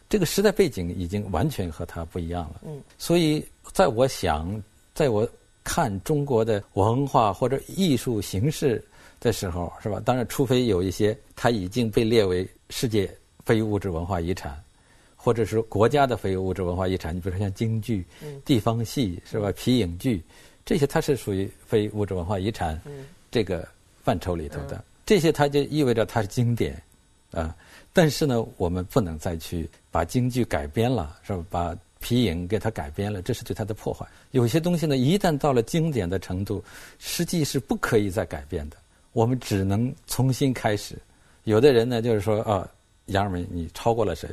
[0.10, 2.62] 这个时代背景已经完全和它不一样了。
[2.66, 4.62] 嗯，所以在我想，
[4.94, 5.28] 在我
[5.64, 8.84] 看中国的文化或者艺术形式
[9.20, 10.02] 的时候，是吧？
[10.04, 13.10] 当然，除非有一些它已经被列为世界
[13.46, 14.62] 非物质文化遗产，
[15.16, 17.16] 或者是国家的非物质文化遗产。
[17.16, 18.06] 你比如说像京剧、
[18.44, 19.52] 地方戏，是吧？
[19.54, 20.22] 皮影剧，
[20.66, 22.80] 这些它是属于非物质文化遗产
[23.32, 23.68] 这个
[24.04, 24.84] 范畴里头的。
[25.06, 26.82] 这些它就意味着它是经典，
[27.32, 27.56] 啊。
[27.94, 31.46] 但是呢，我们不能再去把京剧改编了，是吧？
[31.50, 34.06] 把皮影给它改编了，这是对它的破坏。
[34.32, 36.62] 有些东西呢，一旦到了经典的程度，
[37.00, 38.76] 实际是不可以再改变的。
[39.14, 40.98] 我们只能重新开始。
[41.46, 42.70] 有的人呢，就是说啊，
[43.06, 44.28] 杨二梅，你超过了谁？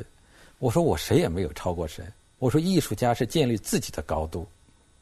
[0.59, 2.03] 我说我谁也没有超过谁。
[2.39, 4.45] 我说艺术家是建立自己的高度。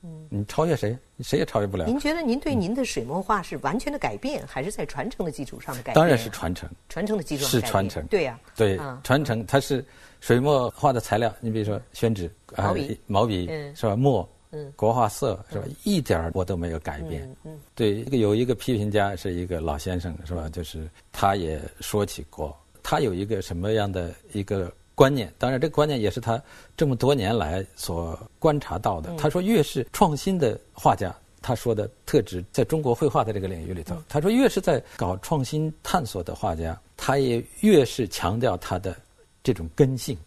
[0.02, 0.98] 嗯，你超越谁？
[1.18, 1.86] 你谁也超越不了。
[1.86, 5.96] 您觉得您对您的水墨画是完全的改变，还是在传承的基础上的改变？
[5.96, 6.70] 当然是传承。
[6.88, 8.06] 传承的基础上是传承。
[8.08, 8.40] 对呀。
[8.56, 9.84] 对，传承它是
[10.22, 11.34] 水墨画的材料。
[11.42, 13.96] 你比如说宣纸、毛笔、毛笔是吧？
[13.96, 14.28] 墨、
[14.76, 15.66] 国画色是吧？
[15.84, 17.30] 一点儿我都没有改变。
[17.44, 17.60] 嗯。
[17.76, 20.48] 对，这个有一个批评家是一个老先生是吧？
[20.48, 24.72] 就是他也说起过，他有一个什么样的一个。
[25.00, 26.44] 观念，当然，这个观念也是他
[26.76, 29.16] 这么多年来所观察到的。
[29.16, 38.94] 他说，越是创新的画家，他说的特质，在中国绘画的这个领域里头，他说，越是在搞创新探索的画家，他也越是强调他的
[39.42, 40.18] 这种根性，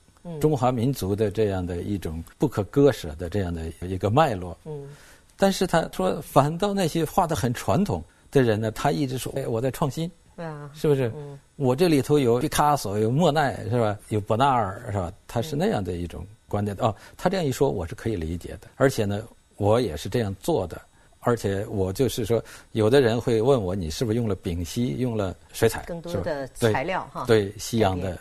[0.41, 4.57] 中华民族的这样的一种不可割舍的这样的一个脉络。
[4.65, 4.89] 嗯，
[5.37, 10.11] 但是他说，反倒那些画的很传统的人呢，他一直说，哎，我在创新。
[10.37, 11.13] 啊，是不是？
[11.57, 13.97] 我这里头有毕卡索，有莫奈，是吧？
[14.09, 15.13] 有伯纳尔，是吧？
[15.29, 16.77] 他是那样的一种观点。
[16.81, 18.69] 哦，他这样一说，我是可以理解的。
[18.77, 19.23] 而且呢，
[19.57, 20.81] 我也是这样做的。
[21.25, 25.85] 而且我就是说，有的人会问我，你是不是用了丙烯，用了水彩？
[25.85, 27.25] 更多的材料哈。
[27.27, 28.19] 对西洋的，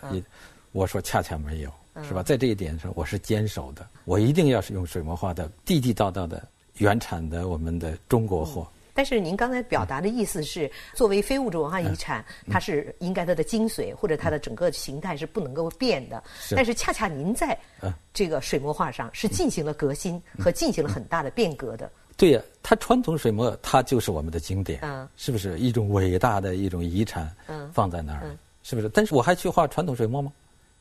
[0.71, 1.71] 我说恰恰没有，
[2.03, 2.21] 是吧？
[2.21, 3.83] 在这一点上，我是坚守的。
[4.05, 6.47] 我一定要是用水墨画的地地道道的
[6.77, 8.67] 原产的我们的中国货。
[8.93, 16.21] 但是您刚才表达的意思是，作为非物质文化遗产，它是应该它的精髓或者它的整个形态是不能够变的。
[16.55, 17.57] 但是恰恰您在
[18.13, 21.91] 这个水墨画上是进行了革新和进行了很大的变革的。
[22.17, 24.81] 对呀，它传统水墨它就是我们的经典，
[25.15, 27.33] 是不是一种伟大的一种遗产？
[27.73, 28.89] 放在那儿，是不是？
[28.89, 30.31] 但是我还去画传统水墨吗？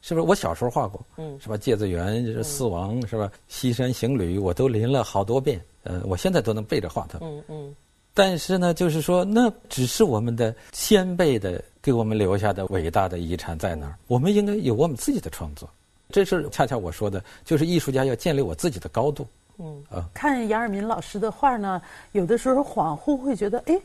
[0.02, 0.26] 是不是？
[0.26, 1.02] 我小时候画过，
[1.40, 1.56] 是吧？
[1.56, 3.30] 芥子园、四王，是吧？
[3.48, 5.60] 西山行旅，我都临了好多遍。
[5.82, 7.18] 呃，我现在都能背着画它。
[7.22, 7.74] 嗯嗯。
[8.12, 13.94] 但是呢，就是说，那只是我们的先辈的给我们留下的伟大的遗产在那儿。
[14.08, 15.68] 我们应该有我们自己的创作，
[16.10, 19.26] 这是恰恰我说的，就是艺术家要建立我自己的高度。
[19.58, 21.80] 嗯啊，看杨尔民老师的画呢，
[22.12, 23.78] 有的时候恍惚会觉得，哎，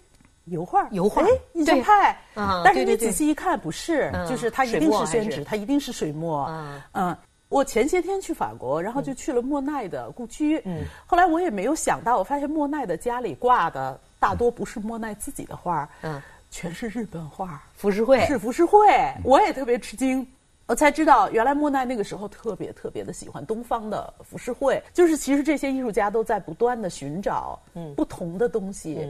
[0.45, 2.17] 油画，油画，哎，印象派。
[2.33, 6.49] 啊，但是你仔细一看，不是，就是它一定是宣纸，它一定是水墨。
[6.93, 7.15] 嗯，
[7.49, 10.61] 我前些天去法国，然后就去了莫奈的故居。
[10.65, 13.99] 嗯，后来我也没有想到，我发现莫奈的家里挂的。
[14.19, 18.19] 大多不是莫奈自己的画嗯，全是日本画浮世绘。
[18.25, 18.79] 是浮世绘，
[19.23, 20.25] 我也特别吃惊，
[20.65, 27.93] 我才知道原来莫奈那个时候特别特别的喜欢东方的浮世绘，就是其实这些艺术家都在不断的寻找嗯。
[27.93, 29.07] 不同的东西，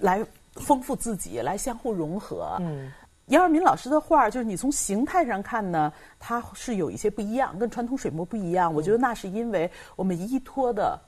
[0.00, 2.56] 来丰富自己，来相互融合。
[2.60, 2.90] 嗯，
[3.26, 8.72] 杨二民老师的画就是你从形态上看呢，它是有一些不一样，跟传统水墨不一样。
[8.74, 10.98] 我觉得那是因为我们依托的。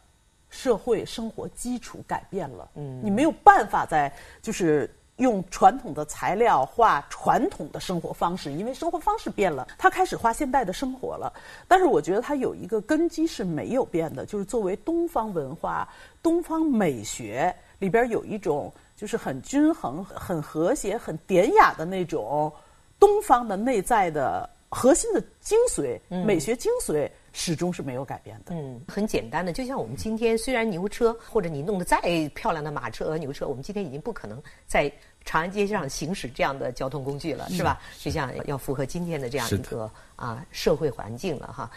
[0.51, 11.33] 社会生活基础改变了，嗯，你没有办法再就是用传统的材料画传统的生活方式，因为生活方式变了，他开始画现代的生活了。
[11.67, 15.89] 但是我觉得他有一个根基是没有变的，就是作为东方文化、
[16.23, 22.53] 东方美学里边有一种就是很均衡、很和谐、很典雅的那种
[22.99, 27.11] 东方的内在的核心的精髓、美学精髓。
[27.33, 28.55] 始终是没有改变的。
[28.55, 32.01] 嗯，很简单的，就像我们今天虽然牛车或者你弄得再
[32.35, 34.91] 漂亮的马车、牛车，我们今天已经不可能在
[35.25, 37.81] 长安街上行驶这样的交通工具了，是吧？
[37.99, 41.71] 就像要符合今天的这样一个啊社会环境了哈。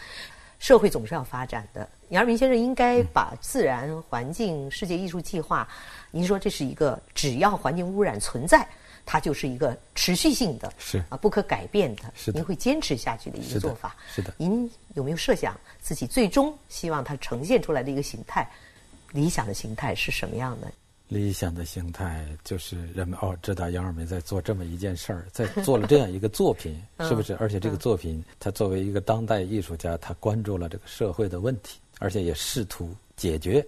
[0.58, 1.88] 社会总是要发展的。
[2.10, 5.66] 杨二明先生应该把自然环境世界艺术计划，
[6.12, 8.66] 您说这是一个只要环境污染存在。
[9.04, 13.96] 它就是一个持续性的，是啊，不可改变的，是您会坚持下去的一个做法。
[14.14, 18.48] 是的，您有没有设想自己最终希望它呈现出来的一个形态？
[19.12, 20.72] 理想的形态是什么样的？
[21.08, 27.36] 理想的形态就是人们哦，知道杨二梅在做这么一件事儿，在做了这样一个作品，是不是？
[27.36, 33.62] 而且这个作品，他作为一个当代艺术家，他关注了这个社会的问题，而且也试图解决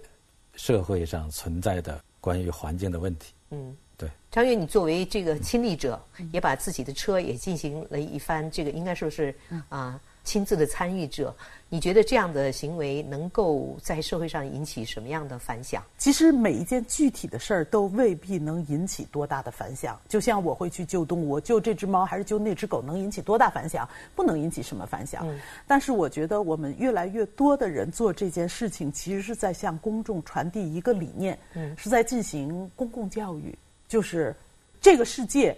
[0.55, 3.31] 社会上存在的关于环境的问题。
[3.51, 3.77] 嗯。
[3.97, 9.33] 对，张悦，你作为这个亲历者，也把自己的车也进行了一番这个，应该说是
[9.69, 11.35] 啊亲自的参与者。
[11.67, 15.83] 你觉得这样的行为能够在社会上引起什么样的反响？
[15.97, 19.99] 其实每一件具体的事儿都未必能引起多大的反响。
[20.07, 23.87] 就像我会去救动物，救这只猫还是救那只狗，能引起多大反响？
[24.15, 25.27] 不能引起什么反响。
[25.67, 31.37] 但是我觉得我们越来越多的人做这件事情，其实是在向公众传递一个理念，
[31.75, 33.57] 是在进行公共教育，
[33.95, 34.35] 就是
[34.81, 35.57] 这个世界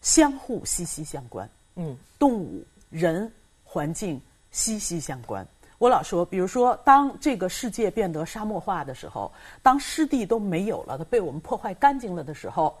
[0.00, 1.46] 相互息息相关。
[1.76, 3.30] 嗯，动物、人、
[3.62, 4.18] 环境。
[4.50, 5.44] 息息相关。
[5.78, 9.30] 我老说，比如说，当这个世界变得沙漠化的时候，
[9.62, 12.72] 当湿地都没有了，它被我们破坏干净了的时候，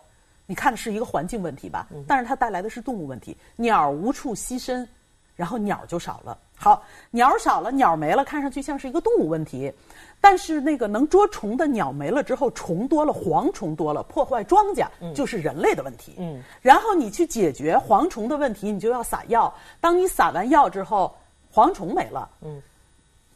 [0.46, 1.88] 你看的是一个环境问题吧？
[2.06, 4.88] 但是它带来的是动物问题，鸟无处栖身，
[5.36, 6.38] 然后鸟就少了。
[6.56, 9.72] 好，鸟少了，鸟没了，看上去像是一个动物问题，
[10.20, 16.14] 但是那个能捉虫的鸟没了之后，虫多了，蝗虫多了，破坏庄稼，就是人类的问题。
[16.18, 19.52] 嗯，然后你去解决蝗虫的问题，你就要撒药。
[19.80, 21.14] 当你撒完药之后，
[21.52, 22.62] 蝗虫没了，嗯，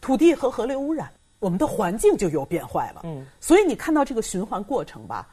[0.01, 5.29] 土地和河流污染，我们的环境就又变坏了，嗯，所以你看到这个循环过程吧，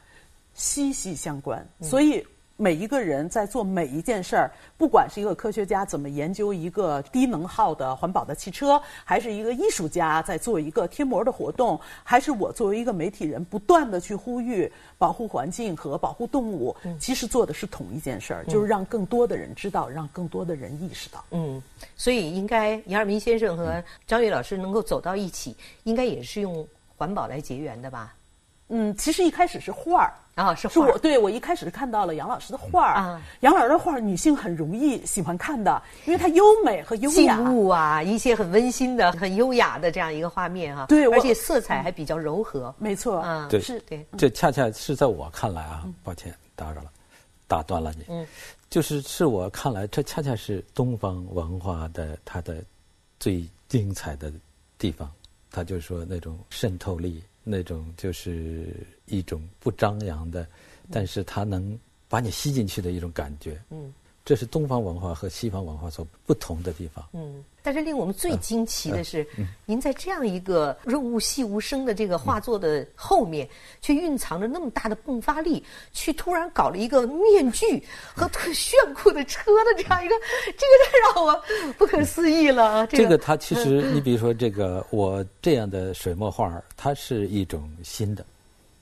[0.54, 2.26] 息息相关，所以。
[2.56, 21.22] 每一个人在做每一件事儿，不管是一个科学家怎么研究一个低能耗的环保的汽车，还是一个艺术家在做一个贴膜的活动，还是我作为一个媒体人不断的去呼吁保护环境和保护动物，其实做的是同一件事儿，就是让更多的人知道，让更多的人意识到。
[21.32, 21.62] 嗯，
[21.94, 25.54] 所以应该杨二明先生和张悦老师能够走到一起，
[25.84, 28.14] 应该也是用环保来结缘的吧？
[28.68, 30.12] 嗯，其实一开始是画儿。
[30.36, 37.36] 啊，是是我对我一开始是看到了杨老师的画儿，杨老师的画儿女性很容易喜欢看的，因为它优美和优雅。
[37.36, 40.84] 静物啊，一些很温馨的、很优雅的这样一个画面哈。
[40.90, 42.74] 对，而且色彩还比较柔和。
[42.76, 44.04] 没错，嗯，对，是，对。
[44.18, 46.90] 这恰恰是在我看来啊，抱歉打扰了，
[47.48, 48.04] 打断了你。
[48.10, 48.26] 嗯，
[48.68, 52.62] 就是是我看来，这恰恰是东方文化的它的
[53.18, 54.30] 最精彩的
[54.76, 55.10] 地方，
[55.50, 57.22] 它就是说那种渗透力。
[57.48, 58.66] 那种就是
[59.06, 60.44] 一种不张扬的，
[60.90, 61.78] 但是它能
[62.08, 63.62] 把你吸进去的一种感觉。
[63.70, 63.94] 嗯，
[64.26, 67.02] 这是东方文化和西方文化所不同的地方。
[67.14, 67.42] 嗯。
[67.62, 69.26] 但是令我们最惊奇的是，
[69.64, 73.48] 您在这样一个润物细无声的这个画作的后面，
[73.82, 77.82] 却蕴藏着那么大的迸发力，去突然搞了一个面具
[78.14, 80.14] 和特炫酷的车的这样一个，
[80.46, 81.42] 这个太让我
[81.76, 82.86] 不可思议了。
[82.86, 88.24] 这个它其实，你比如说这个我这样的水墨画，它是一种新的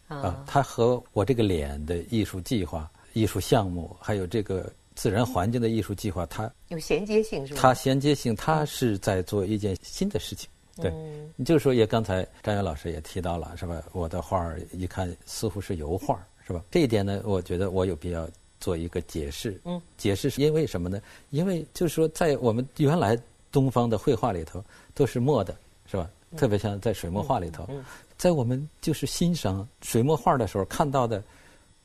[0.09, 4.71] 啊，它和我这个脸的艺术计划、艺术项目，还有这个。
[4.95, 7.61] 自然环境的艺术计划，它有衔接性，是吧？
[7.61, 10.49] 它衔接性，它是在做一件新的事情。
[10.77, 10.93] 对，
[11.37, 13.83] 你就说也刚才张元老师也提到了，是吧？
[13.93, 16.63] 我的画儿一看似乎是油画，是吧？
[16.71, 18.29] 这一点呢，我觉得我有必要
[18.59, 19.61] 做一个解释。
[19.65, 21.01] 嗯，解释是因为什么呢？
[21.31, 23.17] 因为就是说，在我们原来
[23.53, 24.65] 东方的绘画里头
[24.95, 26.11] 都是墨的，是吧？
[26.37, 27.69] 特别像在水墨画里头，
[28.17, 31.23] 在我们就是欣赏水墨画的时候看到的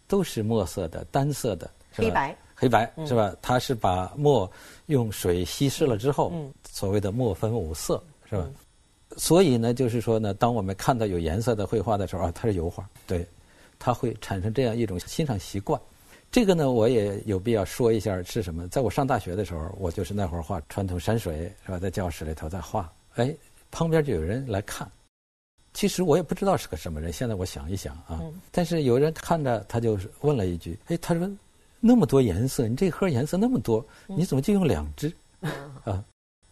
[0.08, 2.36] 都是墨色的、单色的，黑白。
[2.62, 3.34] 黑白是吧？
[3.42, 4.52] 它是把墨
[4.88, 6.34] 用水稀释了之后，
[6.70, 8.46] 所谓的墨分五色是吧？
[9.16, 13.26] 所以呢，就是说呢，当我们看到有颜色的绘画的时候啊，它是油画，对，
[13.80, 15.80] 它会产生这样一种欣赏习惯。
[16.30, 18.68] 这个呢，我也有必要说一下是什么。
[18.68, 21.80] 在我上大学的时候，我就是那会儿画传统山水是吧？
[21.80, 23.34] 在教室里头在画，哎，
[23.72, 24.86] 旁边就有人来看。
[25.74, 27.14] 其实我也不知道是个什么人。
[27.14, 31.26] 现在我想一想啊，但是有人看着他就问了一句：“哎，他说。”
[31.80, 35.12] 那么多颜色，你这盒颜色那么多，你怎么就用两只？
[35.86, 36.04] 啊，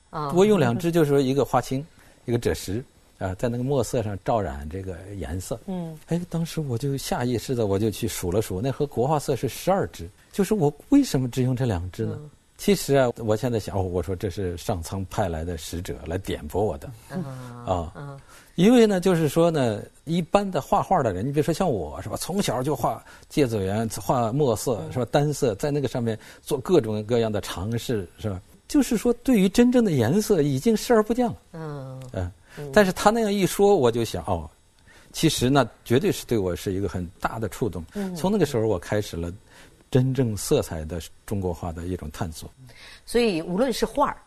[0.09, 1.85] 啊，我用两只就是说一个花青，
[2.25, 2.83] 一个赭石，
[3.19, 5.59] 啊，在那个墨色上照染这个颜色。
[5.67, 12.17] 嗯，哎，当时我就下意识的我就去数了数，那盒国画色是十二支，就是我为什么只用这两支呢？
[12.57, 16.89] 其实啊，我现在想，哦，我说这是上苍派来的使者来点拨我的。
[17.65, 18.17] 啊，啊。
[18.57, 28.41] 因为呢，就是说呢，一般的画画的人，你比如说像我是吧，从小就画芥子园，画墨色是吧，单色，在那个上面做各种各样的尝试是吧？
[28.67, 31.35] 就是说，对于真正的颜色已经视而不见了。
[31.53, 32.31] 嗯嗯。
[32.73, 34.49] 但是他那样一说，我就想哦，
[35.11, 37.85] 其实呢绝对是对我是一个很大的触动。
[37.93, 38.15] 嗯。
[38.15, 39.31] 从那个时候，我开始了
[39.91, 42.49] 真正色彩的中国画的一种探索。
[43.05, 44.17] 所以，无论是画儿，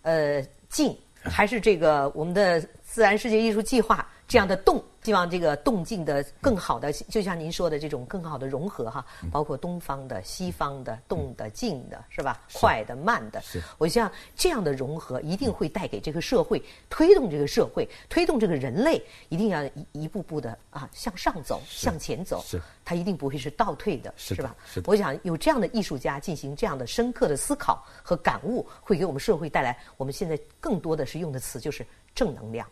[0.00, 2.66] 呃，静，还是这个我们的。
[2.94, 4.80] 自然世界艺术计划这样的动。
[5.02, 12.40] 希望这个动静的更好的，就像您说的这种更好的融合哈，包括东方的、西方的、动的、静的，是吧？
[12.54, 13.42] 快的、慢的，
[13.76, 24.56] 我想这样的融合一定会带给这个社会，推动这个社会，推动这个人类，一定要一一步步的啊向上走，向前走，是，它一定不会是倒退的，是吧？
[24.64, 24.90] 是的。
[24.90, 32.66] 我想有这样的艺术家进行这样的深刻的思考和感悟，会给我们社会带来我们现在更多的是用的词就是正能量。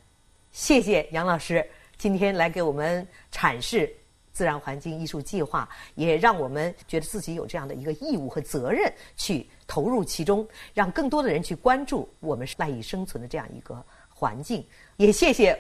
[0.53, 1.66] 谢谢杨老师。
[1.96, 3.90] 今天来给我们阐释
[4.34, 14.62] 自然环境艺术计划，也让我们觉得自己有这样的一个义务和责任去投入其中，让更多的人去关注我们赖以生存的这样一个环境。
[14.98, 15.59] 也谢谢。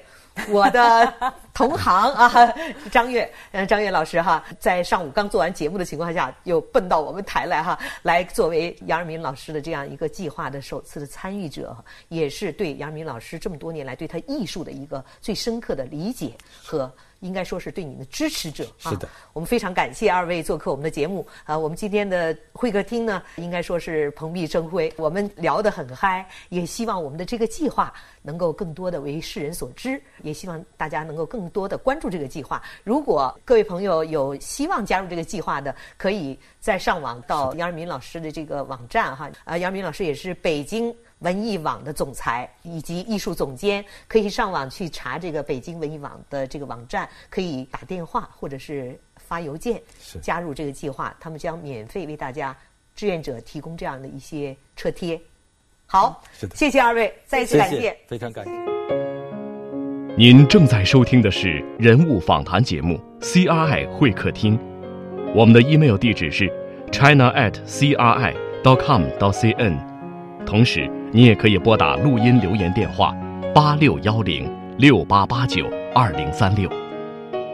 [0.48, 1.14] 我的
[1.52, 2.54] 同行啊，
[2.90, 11.76] 张悦，嗯，张悦老师哈，在上午刚做完节目的情况下，又奔到我们台来哈，来作为杨尔明老师的这样一个计划的首次的参与者，
[12.08, 16.90] 也是对杨二明老师这么多年来对他艺术的一个最深刻的理解和。
[17.22, 21.56] 应该说是对你的支持者啊，是的，我们非常感谢二位做客我们的节目啊。
[21.56, 27.92] 我们今天的会客厅呢，应该说是蓬荜生辉，我们聊得很嗨，也希望我们的这个计划
[28.22, 32.60] 能够更多的为世人所知，也希望大家能够更多的关注这个计划。
[32.82, 39.30] 如果各位朋友有希望加入这个计划的，可以再上网到杨二民老师的这个网站哈。
[39.44, 40.94] 啊，杨二民老师也是北京。
[41.22, 49.80] 文艺网的总裁以及艺术总监可以上网去查这个北京文艺网的这个网站，可以打电话或者是发邮件
[50.20, 52.56] 加入这个计划，他们将免费为大家
[52.94, 55.20] 志愿者提供这样的一些车贴。
[55.86, 56.22] 好，
[56.54, 58.50] 谢谢二位，再次感谢，非常感谢。
[60.16, 64.58] 您正在收听的是人物访谈节目《CRI 会客厅》，
[65.34, 66.48] 我们的 email 地址是
[66.90, 69.78] china at cri dot com dot cn，
[70.44, 70.90] 同时。
[71.14, 73.14] 你也可以拨打录音留言电话
[73.54, 76.70] 八六幺零六八八九二零三六，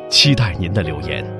[0.08, 1.37] 期待您的留言。